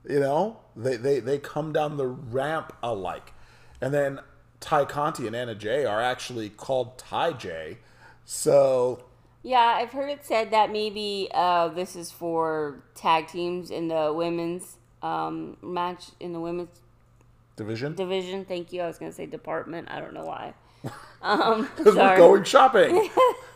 [0.08, 3.34] You know, they, they, they come down the ramp alike.
[3.82, 4.22] And then
[4.62, 7.78] Tay Conti and Anna Jay are actually called TayJay.
[8.24, 9.04] So,
[9.44, 14.14] Yeah, I've heard it said that maybe uh, this is for tag teams in the
[14.16, 16.80] women's um, match in the women's
[17.58, 17.94] division.
[17.94, 18.46] division.
[18.46, 18.84] Thank you.
[18.84, 19.90] I was going to say department.
[19.92, 20.54] I don't know why.
[21.20, 22.18] Um, Because we're sorry.
[22.18, 22.96] going shopping.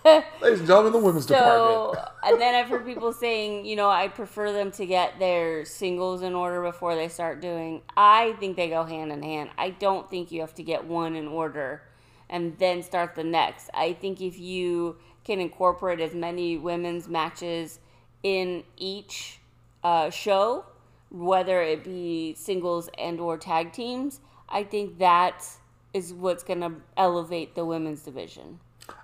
[0.03, 2.09] Ladies and gentlemen, the women's So, department.
[2.23, 6.23] and then I've heard people saying, you know, I prefer them to get their singles
[6.23, 7.83] in order before they start doing.
[7.95, 9.51] I think they go hand in hand.
[9.59, 11.83] I don't think you have to get one in order
[12.31, 13.69] and then start the next.
[13.75, 17.77] I think if you can incorporate as many women's matches
[18.23, 19.39] in each
[19.83, 20.65] uh, show,
[21.11, 24.19] whether it be singles and or tag teams,
[24.49, 25.45] I think that
[25.93, 28.59] is what's going to elevate the women's division.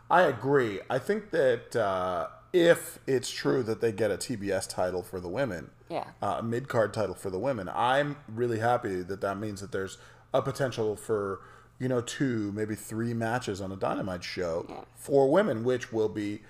[0.10, 0.80] I agree.
[0.90, 5.28] I think that uh, if it's true that they get a TBS title for the
[5.28, 6.06] women, Yeah.
[6.22, 9.72] uh, a mid card title for the women, I'm really happy that that means that
[9.72, 9.98] there's
[10.34, 11.42] a potential for
[11.80, 14.82] you know two, maybe three matches on a Dynamite show Yeah.
[14.96, 16.42] for women, which will be.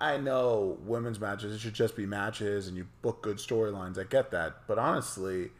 [0.00, 3.98] I know women's matches; it should just be matches, and you book good storylines.
[3.98, 5.50] I get that, but honestly,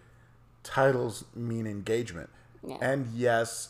[0.62, 2.30] titles mean engagement,
[2.66, 2.78] Yeah.
[2.80, 3.68] and yes,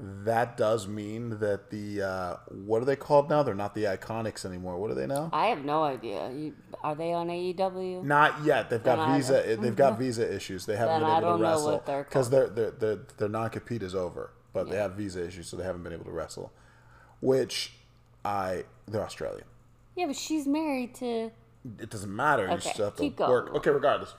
[0.00, 3.42] that does mean that the uh, what are they called now?
[3.42, 4.78] They're not the Iconics anymore.
[4.78, 5.28] What are they now?
[5.32, 6.30] I have no idea.
[6.32, 8.02] You, are they on AEW?
[8.02, 8.70] Not yet.
[8.70, 9.56] They've got I visa.
[9.60, 10.64] They've got visa issues.
[10.64, 13.94] They haven't Then been able to wrestle because their their their their non compete is
[13.94, 16.50] over, but they have visa issues, so they haven't been able to wrestle.
[17.20, 17.74] Which
[18.24, 19.44] I they're Australian.
[19.96, 21.30] Yeah, but she's married to.
[21.78, 22.46] It doesn't matter.
[22.46, 23.30] You Okay, still have to keep going.
[23.30, 23.54] work.
[23.56, 24.14] Okay, regardless.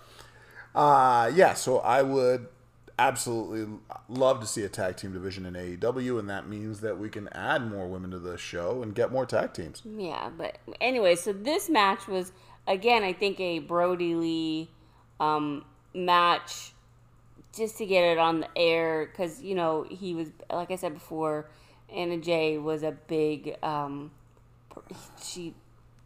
[0.76, 1.56] Uh yeah.
[1.56, 2.48] So I would
[3.08, 7.10] absolutely love to see a tag team division in AEW, and that means that we
[7.10, 9.82] can add more women to the show and get more tag teams.
[9.86, 12.32] Yeah, but anyway, so this match was
[12.68, 14.70] again, I think a Brodie Lee
[15.20, 16.74] um, match
[17.56, 20.93] just to get it on the air because you know he was like I said
[20.93, 21.49] before,
[21.93, 24.12] Anna Jay was a big um,
[25.24, 25.54] she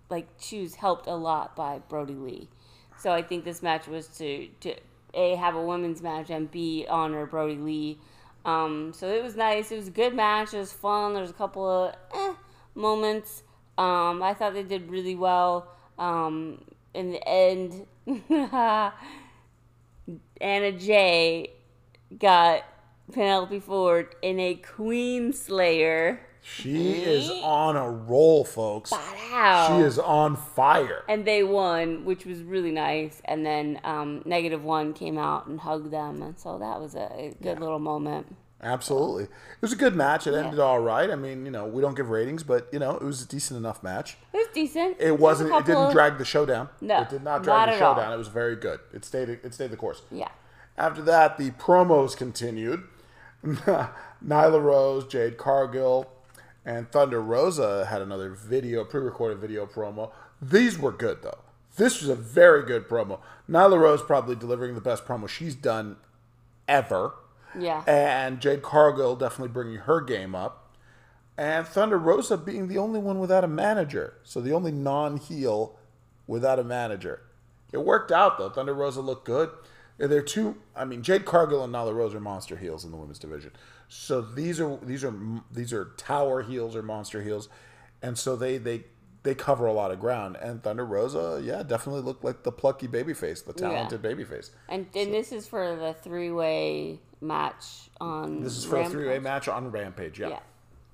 [0.10, 2.50] like she was helped a lot by Brodie Lee,
[2.98, 4.76] so I think this match was to to
[5.16, 8.00] a have a women's match and b honor Brodie Lee.
[8.46, 9.72] Um, so it was nice.
[9.72, 10.54] It was a good match.
[10.54, 11.14] It was fun.
[11.16, 12.34] There's a couple of eh,
[12.76, 13.44] moments.
[13.78, 15.68] Um, I thought they did really well.
[15.98, 16.64] Um,
[16.94, 17.88] in the end,
[20.42, 21.52] Anna Jay
[22.20, 22.64] got
[23.12, 26.22] Penelope Ford in a Queen Slayer.
[26.48, 28.92] She is on a roll, folks.
[28.92, 29.68] Wow.
[29.80, 31.04] She is on fire.
[31.10, 33.20] and they won, which was really nice.
[33.26, 37.12] And then um, Negative One came out and hugged them, and so that was a,
[37.18, 38.36] a good little moment.
[38.62, 39.24] Absolutely.
[39.24, 39.30] It
[39.62, 40.28] was a good match.
[40.28, 41.10] It ended all right.
[41.10, 43.58] I mean, you know, we don't give ratings, but, you know, it was a decent
[43.58, 44.18] enough match.
[44.34, 44.98] It was decent.
[45.00, 46.70] It wasn't, it was a couple didn't drag the show down.
[46.80, 47.96] No, It did not drag not the show all.
[47.96, 48.14] down.
[48.14, 48.80] It was very good.
[48.94, 50.04] It stayed, it stayed the course.
[50.12, 50.30] Yeah.
[50.78, 52.84] After that, the promos continued.
[53.44, 56.10] Nyla Rose, Jade Cargill,
[56.66, 60.12] and Thunder Rosa had another video, pre-recorded video promo.
[60.42, 61.40] These were good though.
[61.78, 63.20] This was a very good promo.
[63.50, 65.98] Nyla Rose probably delivering the best promo she's done
[66.68, 67.14] ever.
[67.58, 67.84] Yeah.
[67.86, 70.74] And Jade Cargill definitely bringing her game up.
[71.38, 74.16] And Thunder Rosa being the only one without a manager.
[74.24, 75.78] So the only non heel
[76.28, 77.22] without a manager.
[77.72, 78.50] It worked out though.
[78.50, 79.50] Thunder Rosa looked good.
[79.98, 80.58] They're two.
[80.76, 83.52] I mean, Jade Cargill and Nyla Rose are monster heels in the women's division.
[83.88, 85.14] So these are these are
[85.52, 87.50] these are tower heels or monster heels,
[88.02, 88.86] and so they they
[89.26, 90.38] they cover a lot of ground.
[90.40, 94.52] And Thunder Rosa, yeah, definitely looked like the plucky babyface, the talented babyface.
[94.70, 98.42] And and this is for the three way match on.
[98.42, 100.20] This is for a three way match on Rampage.
[100.20, 100.30] Yeah.
[100.30, 100.40] Yeah,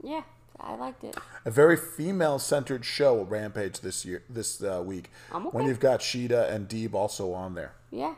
[0.03, 0.21] yeah,
[0.59, 1.15] I liked it.
[1.45, 5.11] a very female centered show Rampage this year this uh, week.
[5.31, 7.73] I'm When you've got Shida and Deeb also on there.
[7.91, 8.15] Yeah,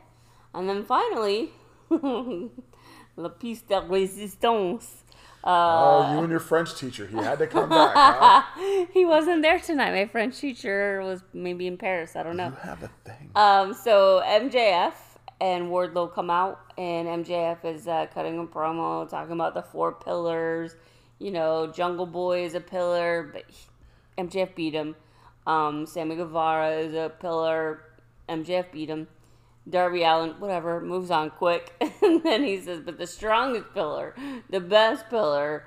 [0.54, 1.52] and then finally,
[3.16, 5.04] La Piece de Resistance.
[5.44, 7.94] oh, you and your French teacher, he had to come back.
[7.96, 8.86] Huh?
[8.94, 9.92] He wasn't there tonight.
[9.92, 12.16] My French teacher was maybe in Paris.
[12.16, 12.48] I don't know.
[12.48, 13.30] You have a thing.
[13.36, 14.94] Um, so MJF
[15.42, 19.92] and Wardlow come out, and MJF is uh, cutting a promo talking about the four
[19.94, 20.76] pillars.
[21.20, 23.68] You know, Jungle Boy is a pillar, but he,
[24.24, 24.96] MJF beat him.
[25.46, 27.84] Um, Sammy Guevara is a pillar.
[28.30, 29.08] MJF beat him.
[29.70, 31.74] Darby Allin, whatever, moves on quick.
[32.02, 34.16] and then he says, but the strongest pillar,
[34.50, 35.66] the best pillar,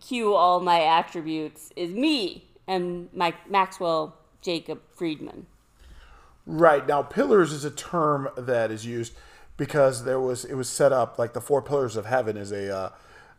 [0.00, 5.46] cue all my attributes, is me and Mike Maxwell Jacob Friedman.
[6.46, 9.14] Right now, pillars is a term that is used
[9.56, 12.74] because there was it was set up like the four pillars of heaven is a,
[12.74, 12.90] uh,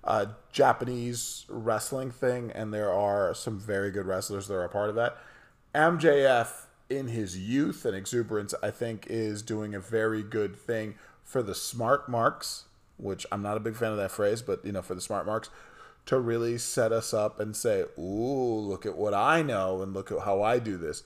[0.03, 4.89] a Japanese wrestling thing, and there are some very good wrestlers that are a part
[4.89, 5.17] of that.
[5.73, 11.43] MJF in his youth and exuberance, I think, is doing a very good thing for
[11.43, 12.65] the smart marks,
[12.97, 15.25] which I'm not a big fan of that phrase, but you know, for the smart
[15.25, 15.49] marks,
[16.05, 20.11] to really set us up and say, "Ooh, look at what I know and look
[20.11, 21.03] at how I do this,"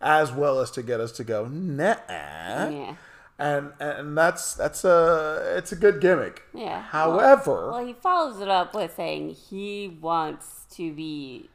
[0.00, 2.96] as well as to get us to go, "Nah." Yeah.
[3.38, 6.42] And and that's that's a it's a good gimmick.
[6.54, 6.82] Yeah.
[6.82, 11.48] However, Well, he follows it up with saying he wants to be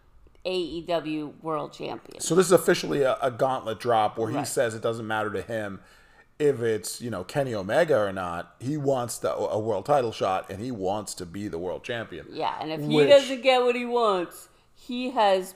[0.48, 2.22] AEW World Champion.
[2.22, 4.48] So this is officially a, a gauntlet drop where he Right.
[4.48, 5.80] says it doesn't matter to him
[6.40, 8.56] if it's you know Kenny Omega or not.
[8.60, 12.28] He wants the, a world title shot and he wants to be the world champion.
[12.32, 15.54] Yeah, and if he Which- doesn't get what he wants, he has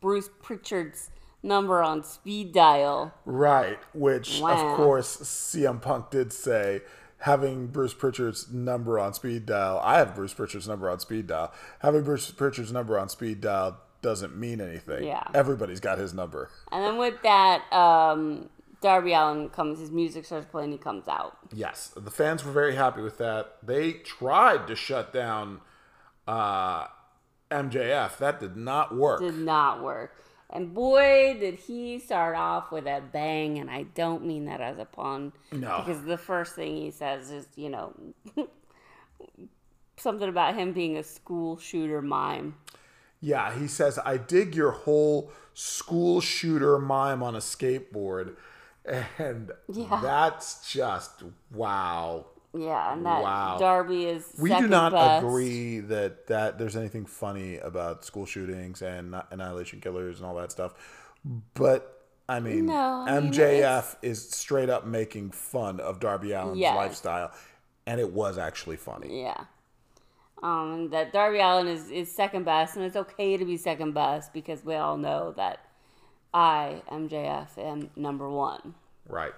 [0.00, 1.10] Bruce Pritchard's
[1.42, 3.14] number on speed dial.
[3.24, 3.78] Right.
[3.94, 4.70] Which Wow.
[4.72, 6.82] of course CM Punk did say.
[7.20, 11.50] Having Bruce Pritchard's number on speed dial, I have Bruce Pritchard's number on speed dial.
[11.78, 15.02] Having Bruce Pritchard's number on speed dial doesn't mean anything.
[15.02, 15.26] Yeah.
[15.34, 16.48] Everybody's got his number.
[16.70, 18.48] And then with that, um,
[18.80, 21.36] Darby Allin comes, his music starts playing, he comes out.
[21.52, 23.56] Yes, the fans were very happy with that.
[23.64, 25.60] They tried to shut down
[26.28, 26.86] uh,
[27.50, 28.18] MJF.
[28.18, 29.22] That did not work.
[29.22, 30.14] Did not work.
[30.50, 34.78] And boy, did he start off with a bang, and I don't mean that as
[34.78, 35.32] a pun.
[35.50, 35.82] No.
[35.84, 37.92] Because the first thing he says is, you know,
[39.96, 42.54] something about him being a school shooter mime.
[43.20, 48.36] Yeah, he says, I dig your whole school shooter mime on a skateboard.
[49.18, 50.00] And Yeah.
[50.02, 52.26] that's just wow.
[52.54, 53.56] Yeah, and that Wow.
[53.58, 54.32] Darby is.
[54.38, 55.24] We do not best.
[55.24, 60.52] agree that, that there's anything funny about school shootings and annihilation killers and all that
[60.52, 60.74] stuff.
[61.54, 61.92] But
[62.28, 67.32] I mean, No, I mean, MJF is straight up making fun of Darby Allin's lifestyle,
[67.86, 69.22] and it was actually funny.
[69.22, 69.44] Yeah.
[70.42, 74.32] Um, that Darby Allin is, is second best, and it's okay to be second best
[74.32, 75.60] because we all know that
[76.34, 78.74] I, MJF, am number one.
[79.08, 79.32] Right.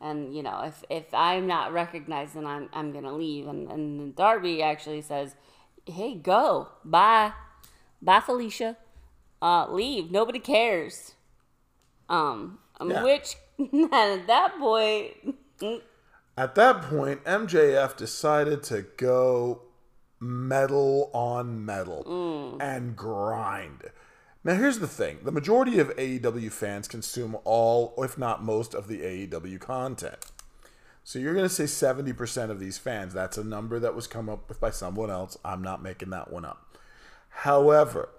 [0.00, 3.46] And you know, if if I'm not recognized, then I'm I'm gonna leave.
[3.46, 5.36] And and Darby actually says,
[5.84, 7.32] "Hey, go, bye,
[8.00, 8.78] bye, Felicia,
[9.42, 10.10] uh, leave.
[10.10, 11.14] Nobody cares."
[12.08, 13.04] Um, um, Yeah.
[13.04, 13.36] which
[13.92, 15.36] at that point,
[16.36, 19.62] At that point, MJF decided to go
[20.20, 22.62] metal on metal mm.
[22.62, 23.84] and grind.
[24.44, 28.88] Now, here's the thing the majority of AEW fans consume all, if not most, of
[28.88, 30.16] the AEW content.
[31.02, 33.14] So you're going to say 70% of these fans.
[33.14, 35.36] That's a number that was come up with by someone else.
[35.44, 36.76] I'm not making that one up.
[37.30, 38.10] However,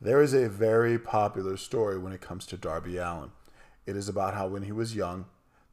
[0.00, 3.30] there is a very popular story when it comes to Darby Allin.
[3.86, 5.26] It is about how when he was young,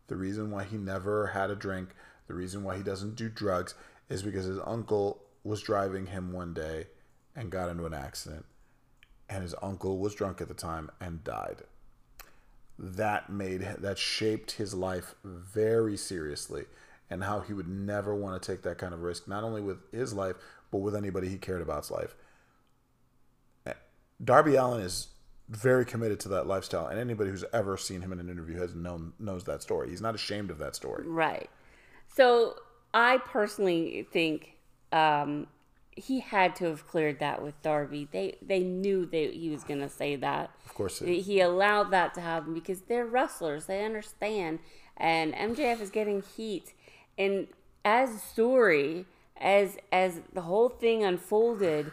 [0.07, 1.89] the reason why he never had a drink,
[2.27, 3.73] the reason why he doesn't do drugs,
[4.09, 6.87] is because his uncle was driving him one day
[7.35, 8.45] and got into an accident.
[9.29, 11.63] And his uncle was drunk at the time and died.
[12.79, 16.65] That made that shaped his life very seriously
[17.09, 19.79] and how he would never want to take that kind of risk, not only with
[19.91, 20.35] his life,
[20.71, 22.15] but with anybody he cared about's life.
[24.23, 25.09] Darby Allin is
[25.47, 28.75] very committed to that lifestyle, and anybody who's ever seen him in an interview has
[28.75, 29.89] known knows that story.
[29.89, 31.07] He's not ashamed of that story.
[31.07, 31.49] right.
[32.07, 32.55] So
[32.93, 34.56] I personally think
[34.91, 35.47] um,
[35.97, 38.07] he had to have cleared that with Darby.
[38.11, 40.51] They they knew that he was gonna say that.
[40.65, 43.65] Of course, he allowed that to happen because they're wrestlers.
[43.65, 44.59] They understand.
[44.95, 46.73] and MJF is getting heat.
[47.17, 47.47] And
[47.83, 51.91] as story, as as the whole thing unfolded,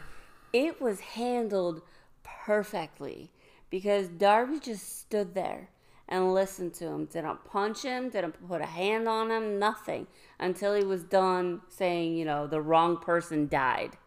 [0.53, 1.81] it was handled
[2.23, 3.31] perfectly
[3.71, 5.69] because Darby just stood there
[6.07, 7.05] and listened to him.
[7.05, 10.05] Didn't punch him, didn't put a hand on him, nothing
[10.39, 13.97] until he was done saying, you know, the wrong person died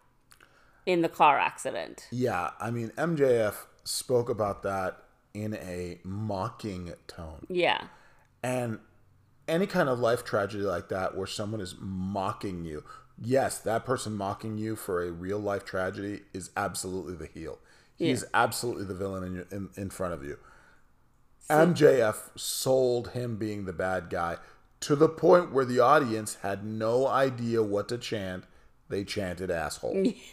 [0.87, 2.09] in the car accident.
[2.11, 5.03] Yeah, I mean MJF spoke about that
[5.35, 7.47] in a mocking tone.
[7.49, 7.85] Yeah.
[8.43, 8.79] And
[9.47, 12.85] any kind of life tragedy like that where someone is mocking you,
[13.21, 17.59] yes, that person mocking you for a real life tragedy is absolutely the heel.
[17.97, 18.29] He's Yeah.
[18.35, 20.39] absolutely the villain in, your, in in front of you.
[21.51, 24.37] MJF sold him being the bad guy
[24.81, 28.45] to the point where the audience had no idea what to chant.
[28.89, 29.93] They chanted asshole.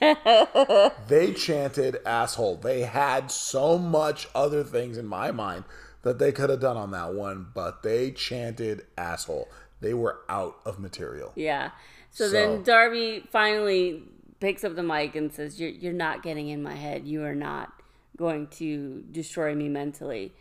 [1.07, 2.57] they chanted asshole.
[2.57, 5.65] They had so much other things in my mind
[6.03, 9.49] that they could have done on that one, but they chanted asshole.
[9.81, 11.33] They were out of material.
[11.35, 11.71] Yeah.
[12.11, 14.03] So, So- then Darby finally
[14.39, 17.05] picks up the mic and says, "You're you're not getting in my head.
[17.05, 17.73] You are not
[18.15, 20.33] going to destroy me mentally.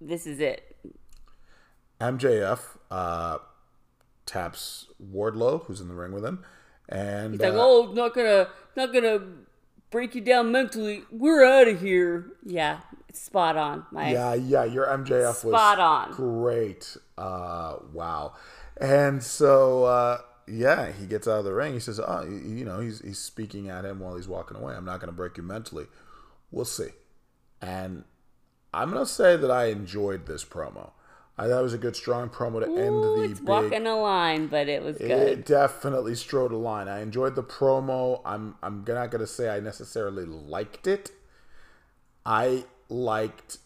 [0.00, 0.75] This is it."
[2.00, 3.38] MJF uh,
[4.26, 6.44] taps Wardlow, who's in the ring with him,
[6.88, 9.20] and He's like, uh, "Oh, not gonna not gonna
[9.90, 11.04] break you down mentally.
[11.10, 12.80] We're out of here." Yeah,
[13.12, 13.86] spot on.
[13.90, 16.12] My Yeah, yeah, your MJF was Spot on.
[16.12, 16.96] Great.
[17.16, 18.34] Uh, wow.
[18.78, 21.72] And so, uh, yeah, he gets out of the ring.
[21.72, 24.74] He says, "Oh, you, you know, he's he's speaking at him while he's walking away.
[24.74, 25.86] I'm not going to break you mentally.
[26.50, 26.90] We'll see."
[27.62, 28.04] And
[28.74, 30.90] I'm going to say that I enjoyed this promo.
[31.38, 33.48] I thought it was a good, strong promo to Ooh, end it's the big.
[33.48, 35.10] walking a line, but it was good.
[35.10, 36.88] It definitely strode a line.
[36.88, 38.22] I enjoyed the promo.
[38.24, 41.10] I'm I'm not gonna say I necessarily liked it.
[42.24, 43.58] I liked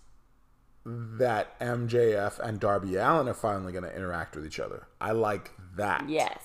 [0.84, 4.88] that MJF and Darby Allin are finally gonna interact with each other.
[5.00, 6.08] I like that.
[6.08, 6.38] yes.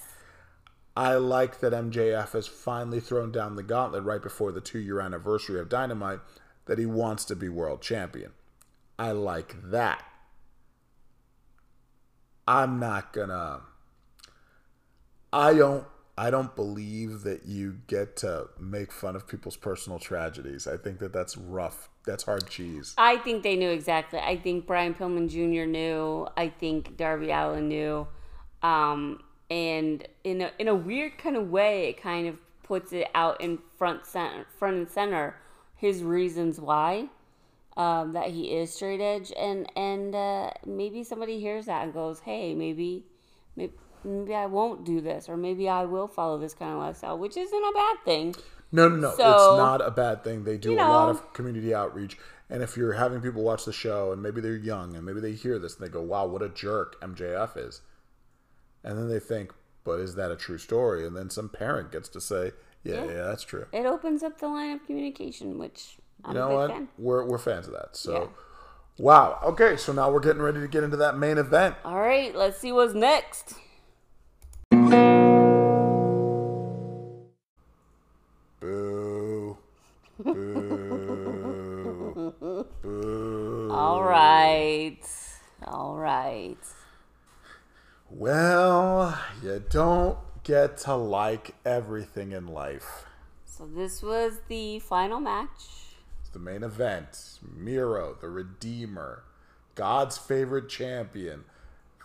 [0.97, 5.01] I like that MJF has finally thrown down the gauntlet right before the two year
[5.01, 6.19] anniversary of Dynamite
[6.67, 8.31] that he wants to be world champion.
[8.97, 10.05] I like that.
[12.47, 13.61] I'm not gonna
[15.33, 15.85] I don't
[16.17, 20.65] I don't believe that you get to make fun of people's personal tragedies.
[20.65, 21.89] I think that that's rough.
[22.05, 22.93] That's hard cheese.
[22.97, 24.19] I think they knew exactly.
[24.19, 25.69] I think Brian Pillman Jr.
[25.69, 26.27] knew.
[26.37, 28.07] I think Darby Allin knew.
[28.63, 33.07] Um, and in a, in a weird kind of way, it kind of puts it
[33.13, 35.35] out in front center, front and center,
[35.75, 37.09] his reasons why
[37.77, 42.19] um, that he is straight edge, and and uh, maybe somebody hears that and goes,
[42.21, 43.05] hey, maybe,
[43.55, 43.73] maybe.
[44.07, 47.35] Maybe I won't do this, or maybe I will follow this kind of lifestyle, which
[47.37, 48.35] isn't a bad thing.
[48.71, 49.09] No, no, no.
[49.09, 50.43] it's not a bad thing.
[50.43, 52.15] They do you a lot of community outreach.
[52.47, 55.31] And if you're having people watch the show and maybe they're young and maybe they
[55.31, 57.81] hear this and they go, wow, what a jerk MJF is.
[58.83, 59.51] And then they think,
[59.83, 61.07] but is that a true story?
[61.07, 62.51] And then some parent gets to say,
[62.83, 63.23] yeah, yeah, Yeah.
[63.23, 63.65] that's true.
[63.71, 66.69] It opens up the line of communication, which I'm You know what?
[66.71, 66.87] fan.
[66.97, 67.95] We're, we're fans of that.
[67.95, 68.27] So, Yeah.
[69.03, 69.39] wow.
[69.43, 71.75] Okay, so now we're getting ready to get into that main event.
[71.83, 73.55] All right, let's see what's next.
[78.59, 79.57] Boo.
[80.23, 80.23] Boo.
[82.81, 83.69] Boo.
[83.71, 84.97] All right.
[85.67, 86.57] All right.
[88.09, 93.05] Well, you don't get to like everything in life.
[93.45, 95.49] So this was the final match.
[96.35, 97.39] The main event.
[97.55, 99.23] Miro, the Redeemer,
[99.75, 101.45] God's favorite champion,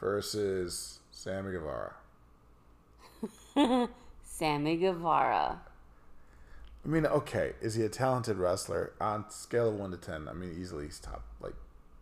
[0.00, 1.94] versus Sammy Guevara.
[4.22, 5.62] Sammy Guevara.
[6.84, 8.92] I mean, okay, is he a talented wrestler?
[9.00, 11.54] On scale of one to ten, I mean, easily he's top like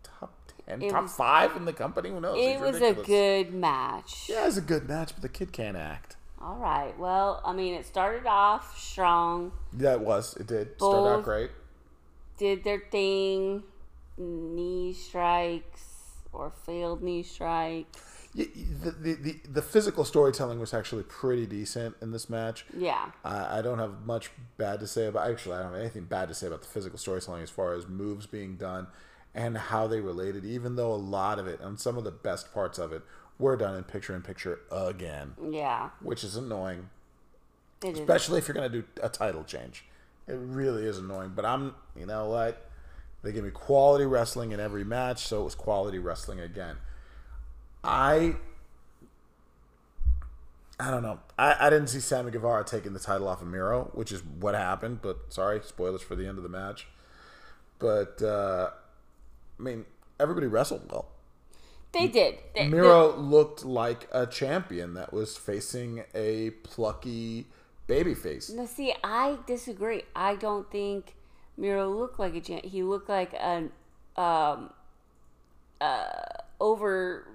[0.02, 0.34] top
[0.66, 2.10] ten, It top was- five in the company.
[2.10, 2.36] Who knows?
[2.36, 4.26] It He's was a good match.
[4.28, 6.16] Yeah, it's a good match, but the kid can't act.
[6.42, 6.96] All right.
[6.98, 10.36] Well, I mean, it started off strong, Yeah, it was.
[10.36, 11.50] It did start out great.
[12.38, 13.62] Did their thing,
[14.16, 15.84] knee strikes
[16.32, 18.04] or failed knee strikes.
[18.34, 18.44] The,
[19.00, 22.66] the, the, the physical storytelling was actually pretty decent in this match.
[22.76, 23.10] Yeah.
[23.24, 25.28] I, I don't have much bad to say about.
[25.30, 27.88] Actually, I don't have anything bad to say about the physical storytelling as far as
[27.88, 28.86] moves being done
[29.34, 30.44] and how they related.
[30.44, 33.02] Even though a lot of it and some of the best parts of it
[33.38, 35.90] were done in picture in picture again, Yeah.
[36.00, 36.90] which is annoying,
[37.82, 37.98] It is.
[38.00, 39.84] especially if you're gonna do a title change.
[40.28, 41.32] It really is annoying.
[41.34, 42.66] But I'm, you know what?
[43.22, 46.76] They gave me quality wrestling in every match, so it was quality wrestling again.
[47.82, 48.36] I
[50.80, 51.18] I don't know.
[51.36, 54.54] I, I didn't see Sammy Guevara taking the title off of Miro, which is what
[54.54, 56.86] happened, but sorry, spoilers for the end of the match.
[57.78, 58.70] But uh
[59.58, 59.86] I mean,
[60.20, 61.08] everybody wrestled well.
[61.92, 62.38] They did.
[62.54, 67.46] They- Miro looked like a champion that was facing a plucky
[67.88, 68.52] babyface.
[68.54, 70.02] No, see, I disagree.
[70.14, 71.14] I don't think
[71.56, 72.64] Miro looked like a champ.
[72.64, 73.70] He looked like an
[74.16, 74.70] um,
[75.80, 76.04] uh,
[76.60, 77.26] over.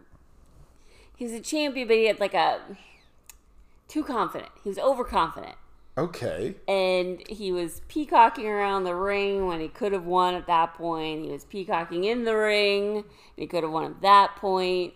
[1.18, 2.60] He was a champion, but he had like a
[3.88, 4.52] too confident.
[4.64, 5.56] He was overconfident,
[5.98, 6.56] Okay.
[6.68, 11.26] and he was peacocking around the ring when he could have won at that point.
[11.26, 14.94] He was peacocking in the ring, and he could have won at that point.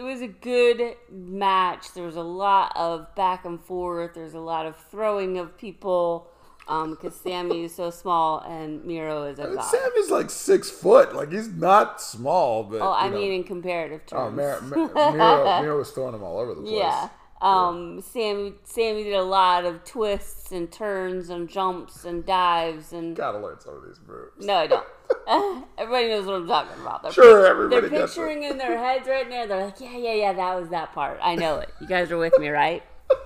[0.00, 1.92] It was a good match.
[1.92, 4.14] There was a lot of back and forth.
[4.14, 6.26] There's a lot of throwing of people
[6.66, 9.60] because Sammy is so small and Miro is a god.
[9.62, 11.14] Sam is like six foot.
[11.14, 13.18] Like he's not small, but Oh, I know.
[13.18, 14.28] mean in comparative terms.
[14.28, 16.72] oh, Miro, Miro, Miro was throwing him all over the place.
[16.78, 17.08] Yeah.
[17.42, 23.14] Um, Sammy Sammy did a lot of twists and turns and jumps and dives and
[23.14, 24.46] Gotta learn some of these moves.
[24.46, 24.86] no, I don't.
[25.78, 27.02] Everybody knows what I'm talking about.
[27.02, 29.46] They're, Sure, they're picturing in their heads right now.
[29.46, 31.18] They're like, yeah, yeah, yeah, that was that part.
[31.22, 31.70] I know it.
[31.80, 32.82] You guys are with me, right?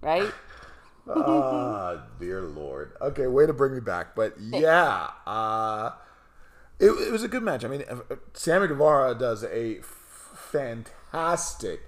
[0.00, 0.32] Right?
[1.08, 2.92] Ah, dear lord.
[3.00, 4.14] Okay, way to bring me back.
[4.14, 5.90] But yeah, uh,
[6.78, 7.64] it, it was a good match.
[7.64, 7.96] I mean, uh,
[8.32, 11.80] Sammy Guevara does a fantastic.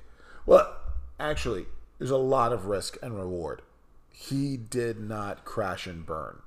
[0.44, 0.74] Well,
[1.20, 1.66] actually,
[1.98, 3.62] there's a lot of risk and reward.
[4.22, 6.42] He did not crash and burn.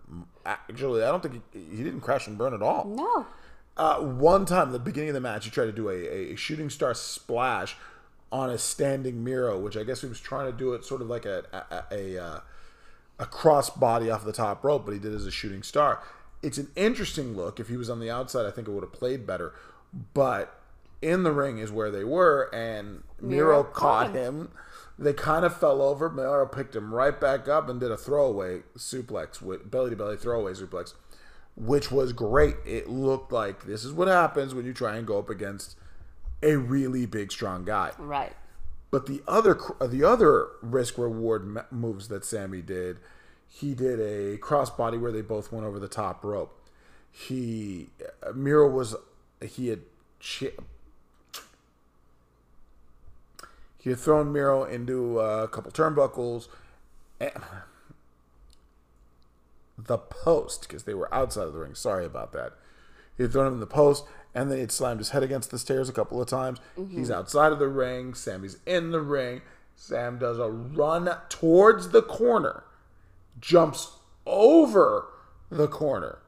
[0.46, 2.86] Actually, I don't think he, he didn't crash and burn at all.
[2.86, 3.26] No.
[3.76, 6.70] Uh, one time, the beginning of the match, he tried to do a, a shooting
[6.70, 7.76] star splash
[8.32, 11.08] on a standing Miro, which I guess he was trying to do it sort of
[11.08, 12.40] like a a, a, uh,
[13.18, 16.00] a cross body off the top rope, but he did it as a shooting star.
[16.44, 17.60] It's an interesting look.
[17.60, 19.52] If he was on the outside, I think it would have played better.
[20.14, 20.60] But
[21.02, 24.42] in the ring is where they were, and Miro, Miro caught caught him.
[24.42, 24.52] him.
[24.98, 26.10] They kind of fell over.
[26.10, 30.18] Miro picked him right back up and did a throwaway suplex with belly to belly
[30.18, 30.94] throwaway suplex
[31.56, 32.56] which was great.
[32.66, 35.78] It looked like this is what happens when you try and go up against
[36.42, 37.92] a really big, strong guy.
[37.98, 38.34] Right.
[38.92, 42.98] But the other the other risk reward moves that Sammy did,
[43.48, 46.60] he did a crossbody where they both went over the top rope.
[47.12, 47.90] He
[48.26, 48.96] uh, Miro was
[49.42, 49.82] he had
[53.90, 56.48] had thrown Miro into uh, a couple turnbuckles.
[57.20, 57.32] And,
[59.78, 61.76] the post because they were outside of the ring.
[61.76, 62.54] Sorry about that.
[63.18, 65.60] He had thrown him in the post, and then he'd slammed his head against the
[65.60, 66.60] stairs a couple of times.
[66.90, 68.14] He's outside of the ring.
[68.14, 69.42] Sammy's in the ring.
[69.76, 72.64] Sam does a run towards the corner,
[73.40, 73.94] jumps
[74.26, 75.08] over
[75.50, 76.20] the corner,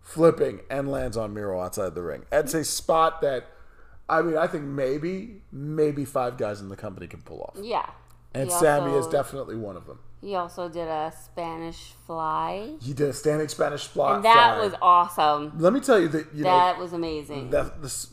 [0.00, 2.24] flipping, and lands on Miro outside the ring.
[2.30, 3.48] That's a spot that,
[4.10, 7.56] I mean, I think maybe, maybe five guys in the company can pull off.
[7.62, 7.88] Yeah.
[8.34, 10.00] And He Sammy is definitely one of them.
[10.20, 12.74] He also did a Spanish fly.
[12.82, 14.16] He did a standing Spanish fly.
[14.16, 14.64] And that fly.
[14.64, 15.52] was awesome.
[15.58, 17.50] Let me tell you that you That was amazing.
[17.50, 18.06] that the,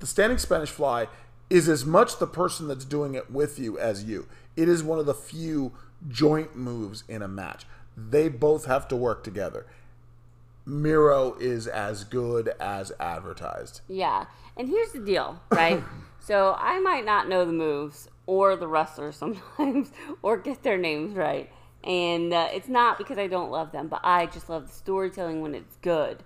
[0.00, 1.08] the standing Spanish fly
[1.48, 4.28] is as much the person that's doing it with you as you.
[4.56, 5.72] It is one of the few
[6.08, 7.64] joint moves in a match.
[7.96, 9.66] They both have to work together.
[10.66, 13.82] Miro is as good as advertised.
[13.88, 14.26] Yeah.
[14.56, 15.82] And here's the deal, right?
[16.20, 19.16] so I might not know the moves or the wrestlers
[19.58, 19.92] sometimes
[20.22, 21.50] or get their names right.
[21.82, 25.42] And uh, it's not because I don't love them, but I just love the storytelling
[25.42, 26.24] when it's good.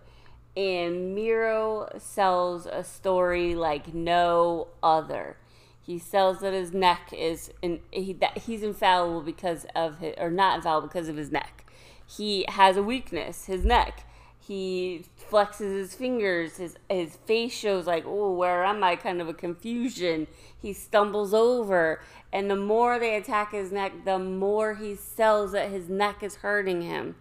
[0.57, 5.37] And Miro sells a story like no other.
[5.81, 10.31] He sells that his neck is in, he, that he's infallible because of his, or
[10.31, 11.65] not infallible because of his neck.
[12.07, 14.05] He has a weakness, his neck.
[14.49, 16.57] He flexes his fingers.
[16.57, 18.97] His his face shows like, oh, where am I?
[18.97, 20.27] Kind of a confusion.
[20.57, 22.01] He stumbles over,
[22.33, 26.37] and the more they attack his neck, the more he sells that his neck is
[26.37, 27.17] hurting him,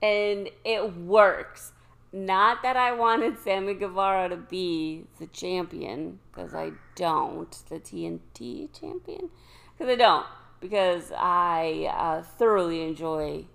[0.00, 1.72] and it works.
[2.12, 7.50] Not that I wanted Sammy Guevara to be the champion, because I don't.
[7.68, 9.30] The TNT champion?
[9.76, 10.26] Because I don't.
[10.60, 13.46] Because I uh, thoroughly enjoy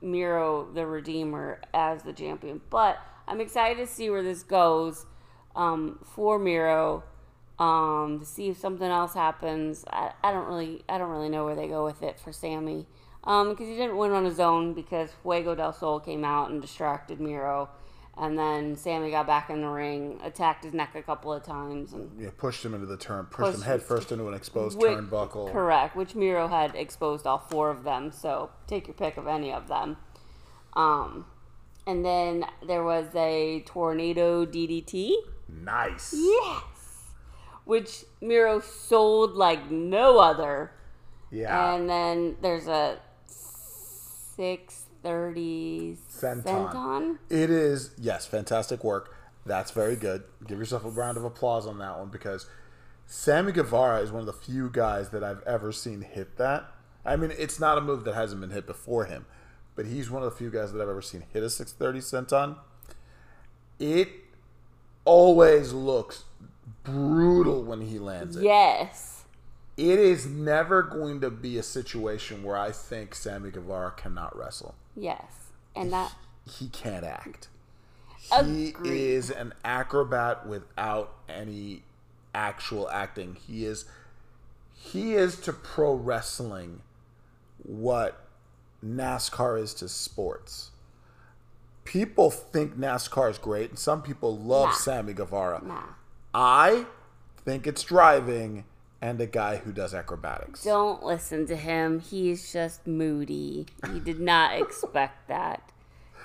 [0.00, 2.60] Miro the Redeemer as the champion.
[2.70, 5.06] But I'm excited to see where this goes
[5.54, 7.04] um, for Miro.
[7.58, 9.84] Um, to see if something else happens.
[9.90, 12.86] I, I don't really I don't really know where they go with it for Sammy.
[13.24, 16.60] Um, because he didn't win on his own because Fuego del Sol came out and
[16.60, 17.68] distracted Miro.
[18.18, 21.92] And then Sammy got back in the ring, attacked his neck a couple of times,
[21.92, 24.78] and Yeah, pushed him into the turn, pushed him Pushed- head first into an exposed
[24.80, 25.52] Whi- turnbuckle.
[25.52, 29.52] Correct, which Miro had exposed all four of them, so take your pick of any
[29.52, 29.98] of them.
[30.72, 31.26] Um,
[31.86, 35.14] and then there was a tornado DDT.
[35.48, 36.14] Nice.
[36.16, 36.62] Yes!
[37.66, 40.72] Which Miro sold like no other.
[41.30, 41.74] Yeah.
[41.74, 42.98] And then there's a
[45.06, 46.72] 630 Senton.
[46.72, 47.18] Senton.
[47.30, 49.14] It is yes, fantastic work.
[49.44, 50.24] That's very good.
[50.46, 52.46] Give yourself a round of applause on that one because
[53.06, 56.72] Sammy Guevara is one of the few guys that I've ever seen hit that.
[57.04, 59.26] I mean, it's not a move that hasn't been hit before him,
[59.76, 62.56] but he's one of the few guys that I've ever seen hit a 630 senton.
[63.78, 64.08] It
[65.04, 66.24] always looks
[66.82, 68.42] brutal when he lands it.
[68.42, 69.15] Yes.
[69.76, 74.74] It is never going to be a situation where I think Sammy Guevara cannot wrestle.
[74.94, 75.50] Yes.
[75.74, 76.14] And that
[76.50, 77.48] He can't act.
[78.32, 78.74] Agreed.
[78.84, 81.82] He is an acrobat without any
[82.34, 83.36] actual acting.
[83.46, 83.84] He is
[84.72, 86.80] he is to pro wrestling
[87.62, 88.26] what
[88.84, 90.70] NASCAR is to sports.
[91.84, 94.74] People think NASCAR is great, and some people love Nah.
[94.74, 95.62] Sammy Guevara.
[95.64, 95.82] nah.
[96.34, 96.86] I
[97.44, 98.64] think it's driving
[99.02, 100.62] and a guy who does acrobatics.
[100.64, 102.00] Don't listen to him.
[102.00, 103.66] He's just moody.
[103.92, 105.62] He did not expect that.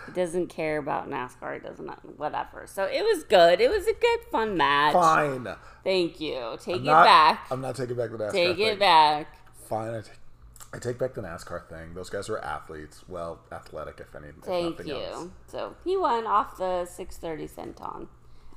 [0.08, 1.54] He doesn't care about NASCAR.
[1.54, 1.88] He doesn't
[2.18, 2.66] whatever.
[2.66, 3.62] So it was good.
[3.62, 4.94] It was a good fun match.
[4.94, 5.48] Fine.
[5.84, 6.58] Thank you.
[6.60, 7.48] Take it Not- back.
[7.52, 8.68] I'm not taking back the NASCAR Take thing.
[8.68, 9.28] it back.
[9.70, 9.94] Fine.
[9.94, 10.14] I take,
[10.74, 11.94] I take back the NASCAR thing.
[11.94, 13.04] Those guys were athletes.
[13.08, 14.42] Well, athletic, if anything.
[14.42, 15.04] Thank nothing you.
[15.04, 15.28] Else.
[15.48, 18.08] So he won off the 630 senton.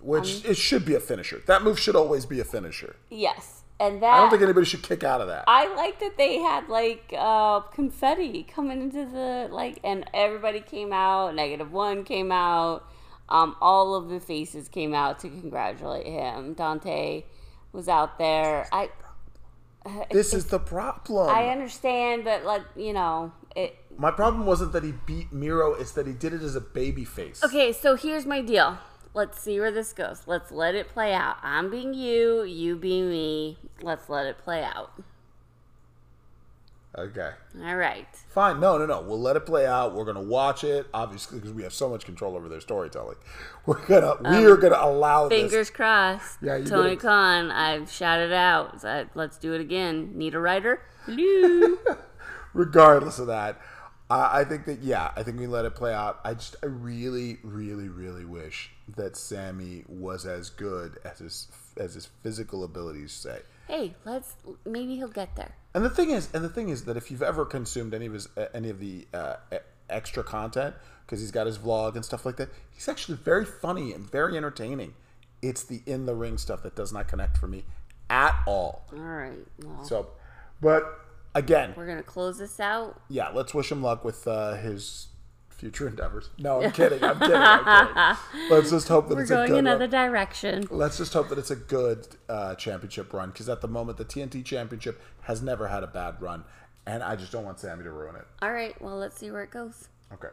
[0.00, 1.42] Which Um, it should be a finisher.
[1.46, 2.96] That move should always be a finisher.
[3.10, 3.63] Yes.
[3.80, 5.44] And that I don't think anybody should kick out of that.
[5.48, 10.92] I like that they had like uh, confetti coming into the like, and everybody came
[10.92, 11.34] out.
[11.34, 12.88] Negative one came out.
[13.28, 16.54] Um, all of the faces came out to congratulate him.
[16.54, 17.24] Dante
[17.72, 18.68] was out there.
[18.70, 18.90] I
[20.10, 21.28] this is the problem.
[21.28, 23.76] I understand, but like you know, it.
[23.96, 27.04] My problem wasn't that he beat Miro; it's that he did it as a baby
[27.04, 27.42] face.
[27.44, 28.78] Okay, so here's my deal.
[29.14, 30.24] Let's see where this goes.
[30.26, 31.36] Let's let it play out.
[31.42, 33.58] I'm being you, you being me.
[33.80, 35.00] Let's let it play out.
[36.96, 37.30] Okay.
[37.64, 38.06] All right.
[38.28, 38.60] Fine.
[38.60, 39.02] No, no, no.
[39.02, 39.94] We'll let it play out.
[39.94, 43.16] We're gonna watch it, obviously, because we have so much control over their storytelling.
[43.66, 45.42] We're gonna we are gonna allow this.
[45.42, 46.38] Um, Fingers crossed.
[46.40, 46.96] Yeah, you Tony.
[46.96, 48.80] Khan, I've shouted out.
[48.80, 50.12] So let's do it again.
[50.16, 50.82] Need a writer?
[51.06, 51.78] Hello.
[52.52, 53.60] regardless of that,
[54.14, 56.20] I, I think that yeah, I think we let it play out.
[56.24, 61.94] I just I really, really, really wish that Sammy was as good as his as
[61.94, 63.40] his physical abilities say.
[63.68, 64.34] hey, let's.
[64.64, 65.54] Maybe he'll get there.
[65.74, 68.12] And the thing is, and the thing is that if you've ever consumed any of
[68.12, 69.36] his uh, any of the uh,
[69.90, 70.74] extra content,
[71.04, 74.36] because he's got his vlog and stuff like that, he's actually very funny and very
[74.36, 74.94] entertaining.
[75.42, 77.64] It's the in the ring stuff that does not connect for me
[78.08, 78.86] at all.
[78.92, 79.32] All right.
[79.62, 80.06] Well, So,
[80.60, 81.03] but
[81.34, 83.00] again, we're gonna close this out.
[83.08, 85.08] yeah, let's wish him luck with uh, his
[85.50, 86.30] future endeavors.
[86.38, 87.02] No, I'm kidding.
[87.02, 87.36] I'm kidding.
[87.36, 88.50] I'm kidding.
[88.50, 89.90] Let's just hope that We're it's a going good another run.
[90.10, 90.66] direction.
[90.70, 94.04] Let's just hope that it's a good uh, championship run because at the moment the
[94.04, 96.44] TNT championship has never had a bad run,
[96.86, 98.26] and I just don't want Sammy to ruin it.
[98.42, 98.80] All right.
[98.82, 99.88] Well, let's see where it goes.
[100.12, 100.28] Okay.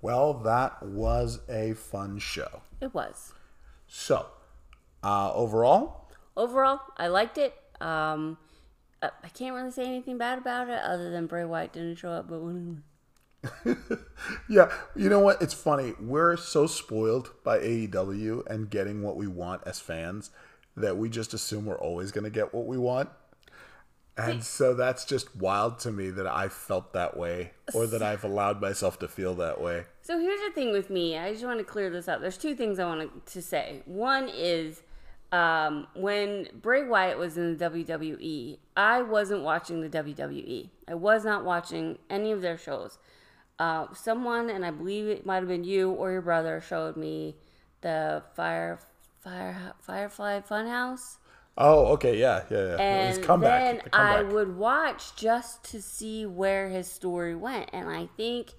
[0.00, 2.62] Well, that was a fun show.
[2.80, 3.32] It was.
[3.86, 4.26] So,
[5.02, 6.02] uh, overall,
[6.36, 7.54] Overall, I liked it.
[7.80, 8.38] Um,
[9.02, 12.10] uh, I can't really say anything bad about it other than Bray Wyatt didn't show
[12.10, 13.78] up, but whatever.
[14.48, 15.42] Yeah, you know what?
[15.42, 15.94] It's funny.
[16.00, 20.30] We're so spoiled by AEW and getting what we want as fans
[20.76, 23.10] that we just assume we're always going to get what we want.
[24.16, 28.24] And so that's just wild to me that I felt that way or that I've
[28.24, 29.84] allowed myself to feel that way.
[30.02, 31.16] So here's the thing with me.
[31.16, 32.20] I just want to clear this up.
[32.20, 33.82] There's two things I want to say.
[33.86, 34.82] One is
[35.32, 40.68] um, when Bray Wyatt was in the WWE, I wasn't watching the WWE.
[40.86, 42.98] I was not watching any of their shows.
[43.58, 47.34] Uh, someone, and I believe it might have been you or your brother, showed me
[47.80, 48.78] the Fire
[49.20, 51.16] Fire Firefly Funhouse.
[51.56, 52.18] Oh, okay.
[52.18, 52.76] Yeah, yeah, yeah.
[52.76, 53.62] And His comeback.
[53.62, 57.70] then the I would watch just to see where his story went.
[57.72, 58.52] And I think,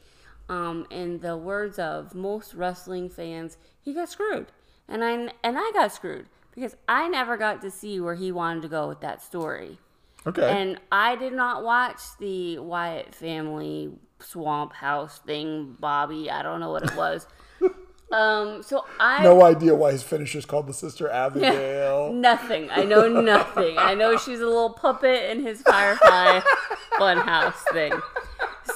[0.47, 4.47] um, in the words of most wrestling fans, he got screwed.
[4.87, 8.61] And I and I got screwed because I never got to see where he wanted
[8.63, 9.79] to go with that story.
[10.25, 10.49] Okay.
[10.49, 16.29] And I did not watch the Wyatt family swamp house thing, Bobby.
[16.31, 17.27] I don't know what it was.
[18.11, 22.13] um, so I no idea why his finisher's called the Sister Abigail.
[22.13, 22.69] Nothing.
[22.71, 23.77] I know nothing.
[23.77, 26.39] I know she's a little puppet in his Firefly
[26.93, 27.91] Funhouse thing.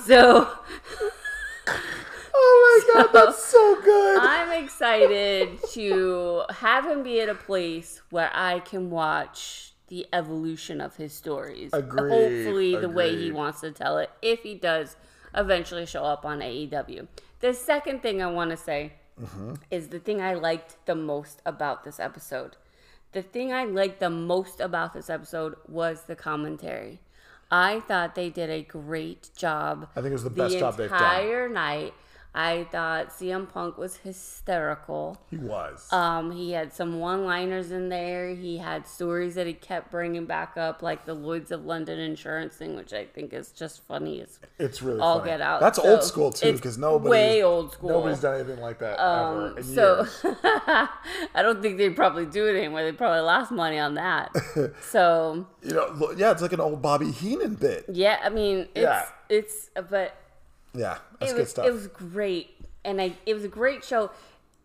[0.04, 0.50] So
[2.94, 4.20] god, that's so good.
[4.22, 10.82] I'm excited to have him be at a place where I can watch the evolution
[10.82, 11.72] of his stories.
[11.74, 14.96] Agreed, Hopefully, the way he wants to tell it, if he does
[15.36, 17.08] eventually show up on AEW.
[17.40, 19.56] The second thing I want to say Mm-hmm.
[19.72, 22.56] is the thing I liked the most about this episode.
[23.14, 27.00] The thing I liked the most about this episode was the commentary.
[27.50, 29.88] I thought they did a great job.
[29.96, 31.02] I think it was the best job they've done.
[31.02, 31.96] entire night.
[32.40, 35.18] I thought CM Punk was hysterical.
[35.32, 35.92] He was.
[35.92, 38.30] Um, he had some one-liners in there.
[38.36, 42.56] He had stories that he kept bringing back up, like the Lloyd's of London insurance
[42.56, 45.32] thing, which I think is just funny as it's really all funny.
[45.32, 45.62] get out.
[45.62, 47.90] That's So, old school too, because nobody way old school.
[47.90, 50.06] Nobody's done anything like that ever Um, in so.
[51.34, 52.84] I don't think they'd probably do it anymore.
[52.84, 54.32] They probably lost money on that.
[54.82, 57.86] so You know, yeah, it's like an old Bobby Heenan bit.
[57.92, 59.06] yeah, I mean, it's Yeah.
[59.30, 60.16] it's but
[60.78, 61.66] Yeah, that's it good was stuff.
[61.66, 62.52] it was great,
[62.86, 64.12] and I it was a great show.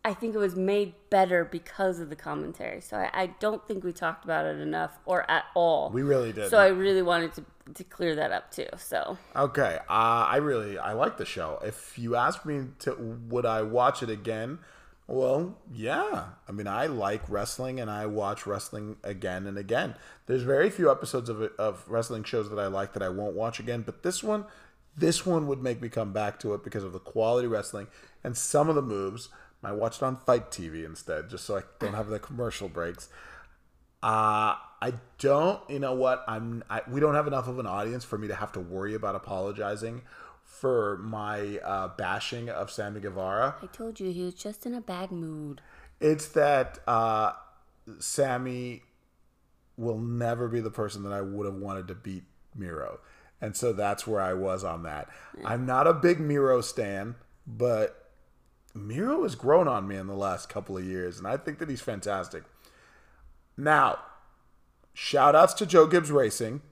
[0.05, 2.81] I think it was made better because of the commentary.
[2.81, 5.91] So I, I don't think we talked about it enough or at all.
[5.91, 6.51] we really did.
[6.51, 7.45] so I really wanted to
[7.75, 8.67] to clear that up too.
[8.77, 11.61] So Okay, uh, I really I like the show.
[11.65, 12.95] If you ask me to
[13.29, 14.59] would I watch it again,
[15.07, 16.25] well, yeah.
[16.49, 19.95] I mean, I like wrestling and I watch wrestling again and again.
[20.27, 23.61] There's very few episodes of of wrestling shows that I like that I won't watch
[23.61, 24.47] again, but this one
[24.97, 27.89] this one would make me come back to it because of the quality wrestling
[28.23, 29.29] and some of the moves.
[29.65, 33.09] I watched it on FITE TV instead just so I don't have the commercial breaks.
[34.03, 35.61] Uh, I don't.
[35.71, 36.25] You know what?
[36.27, 36.65] I'm.
[36.69, 39.15] I, we don't have enough of an audience for me to have to worry about
[39.15, 40.03] apologizing
[40.45, 43.55] for my uh, bashing of Sammy Guevara.
[43.63, 45.61] I told you he was just in a bad mood.
[46.01, 47.33] It's that uh,
[48.01, 48.83] Sammy
[49.77, 52.25] will never be the person that I would have wanted to beat
[52.57, 52.99] Miro,
[53.43, 55.09] and so that's where I was on that.
[55.45, 57.17] I'm not a big Miro stan,
[57.47, 58.11] but
[58.75, 61.69] Miro has grown on me in the last couple of years, and I think that
[61.69, 62.45] he's fantastic.
[63.57, 63.99] Now,
[64.95, 66.63] shout outs to Joe Gibbs Racing.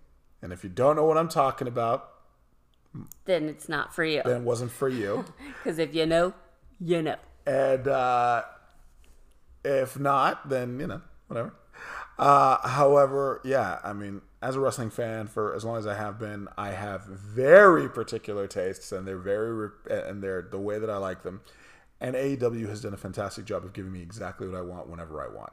[0.43, 2.09] And if you don't know what I'm talking about,
[3.27, 4.23] Then it's not for you.
[4.25, 5.27] then it wasn't for you.
[5.63, 6.33] Because if you know,
[6.81, 7.17] you know.
[7.47, 8.45] And uh,
[9.65, 11.53] if not, then, you know, whatever.
[12.19, 16.19] Uh, however, yeah, I mean, as a wrestling fan for as long as I have
[16.19, 20.97] been, I have very particular tastes, and they're very and they're the way that I
[20.97, 21.43] like them.
[22.01, 25.23] And AEW has done a fantastic job of giving me exactly what I want whenever
[25.23, 25.53] I want.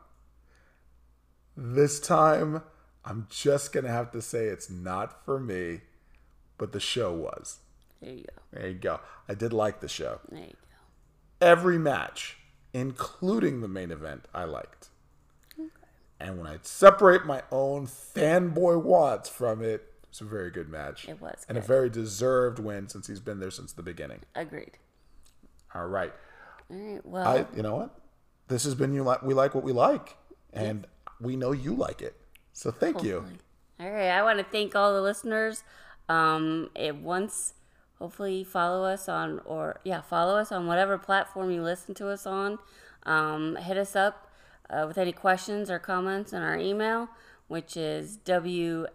[1.58, 2.62] This time,
[3.04, 5.82] I'm just gonna have to say it's not for me,
[6.58, 7.60] but the show was.
[8.02, 8.44] There you go.
[8.54, 9.00] There you go.
[9.28, 10.22] I did like the show.
[10.30, 11.46] There you go.
[11.46, 12.38] Every match,
[12.74, 14.90] including the main event, I liked.
[16.20, 21.08] And when I separate my own fanboy wants from it, it's a very good match.
[21.08, 24.22] It was And a very deserved win since he's been there since the beginning.
[24.36, 24.72] Agreed.
[25.76, 26.14] All right.
[26.72, 27.06] All right.
[27.06, 28.00] Well, I you know what?
[28.48, 30.18] This has been you like we like what we like.
[30.54, 30.88] And
[31.22, 32.16] we know you like it.
[32.54, 33.26] So thank you.
[33.80, 35.64] All right, I want to thank all the listeners.
[36.10, 37.54] Um, it once,
[38.00, 42.26] hopefully, follow us on or yeah, follow us on whatever platform you listen to us
[42.26, 42.58] on.
[43.04, 44.27] Um, hit us up
[44.70, 47.10] uh, with any questions or comments in our email,
[47.48, 48.86] which is wlwwlpodcast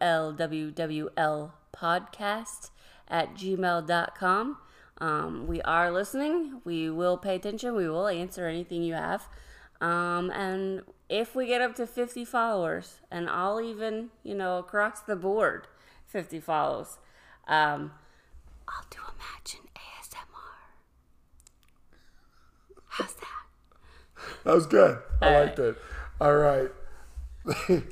[3.08, 4.56] at gmail.com.
[4.98, 6.60] Um, we are listening.
[6.64, 7.74] We will pay attention.
[7.74, 9.28] We will answer anything you have.
[9.80, 15.00] Um, and if we get up to 50 followers, and I'll even, you know, across
[15.00, 15.66] the board,
[16.06, 16.98] 50 follows,
[17.48, 17.92] um,
[18.68, 20.76] I'll do a match in ASMR.
[22.86, 23.41] How's that?
[24.44, 24.98] That was good.
[25.20, 25.76] I All liked it.
[26.20, 26.70] All right.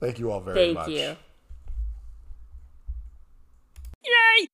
[0.00, 0.88] thank you all very Thank much.
[0.88, 1.16] you.
[4.04, 4.46] You know,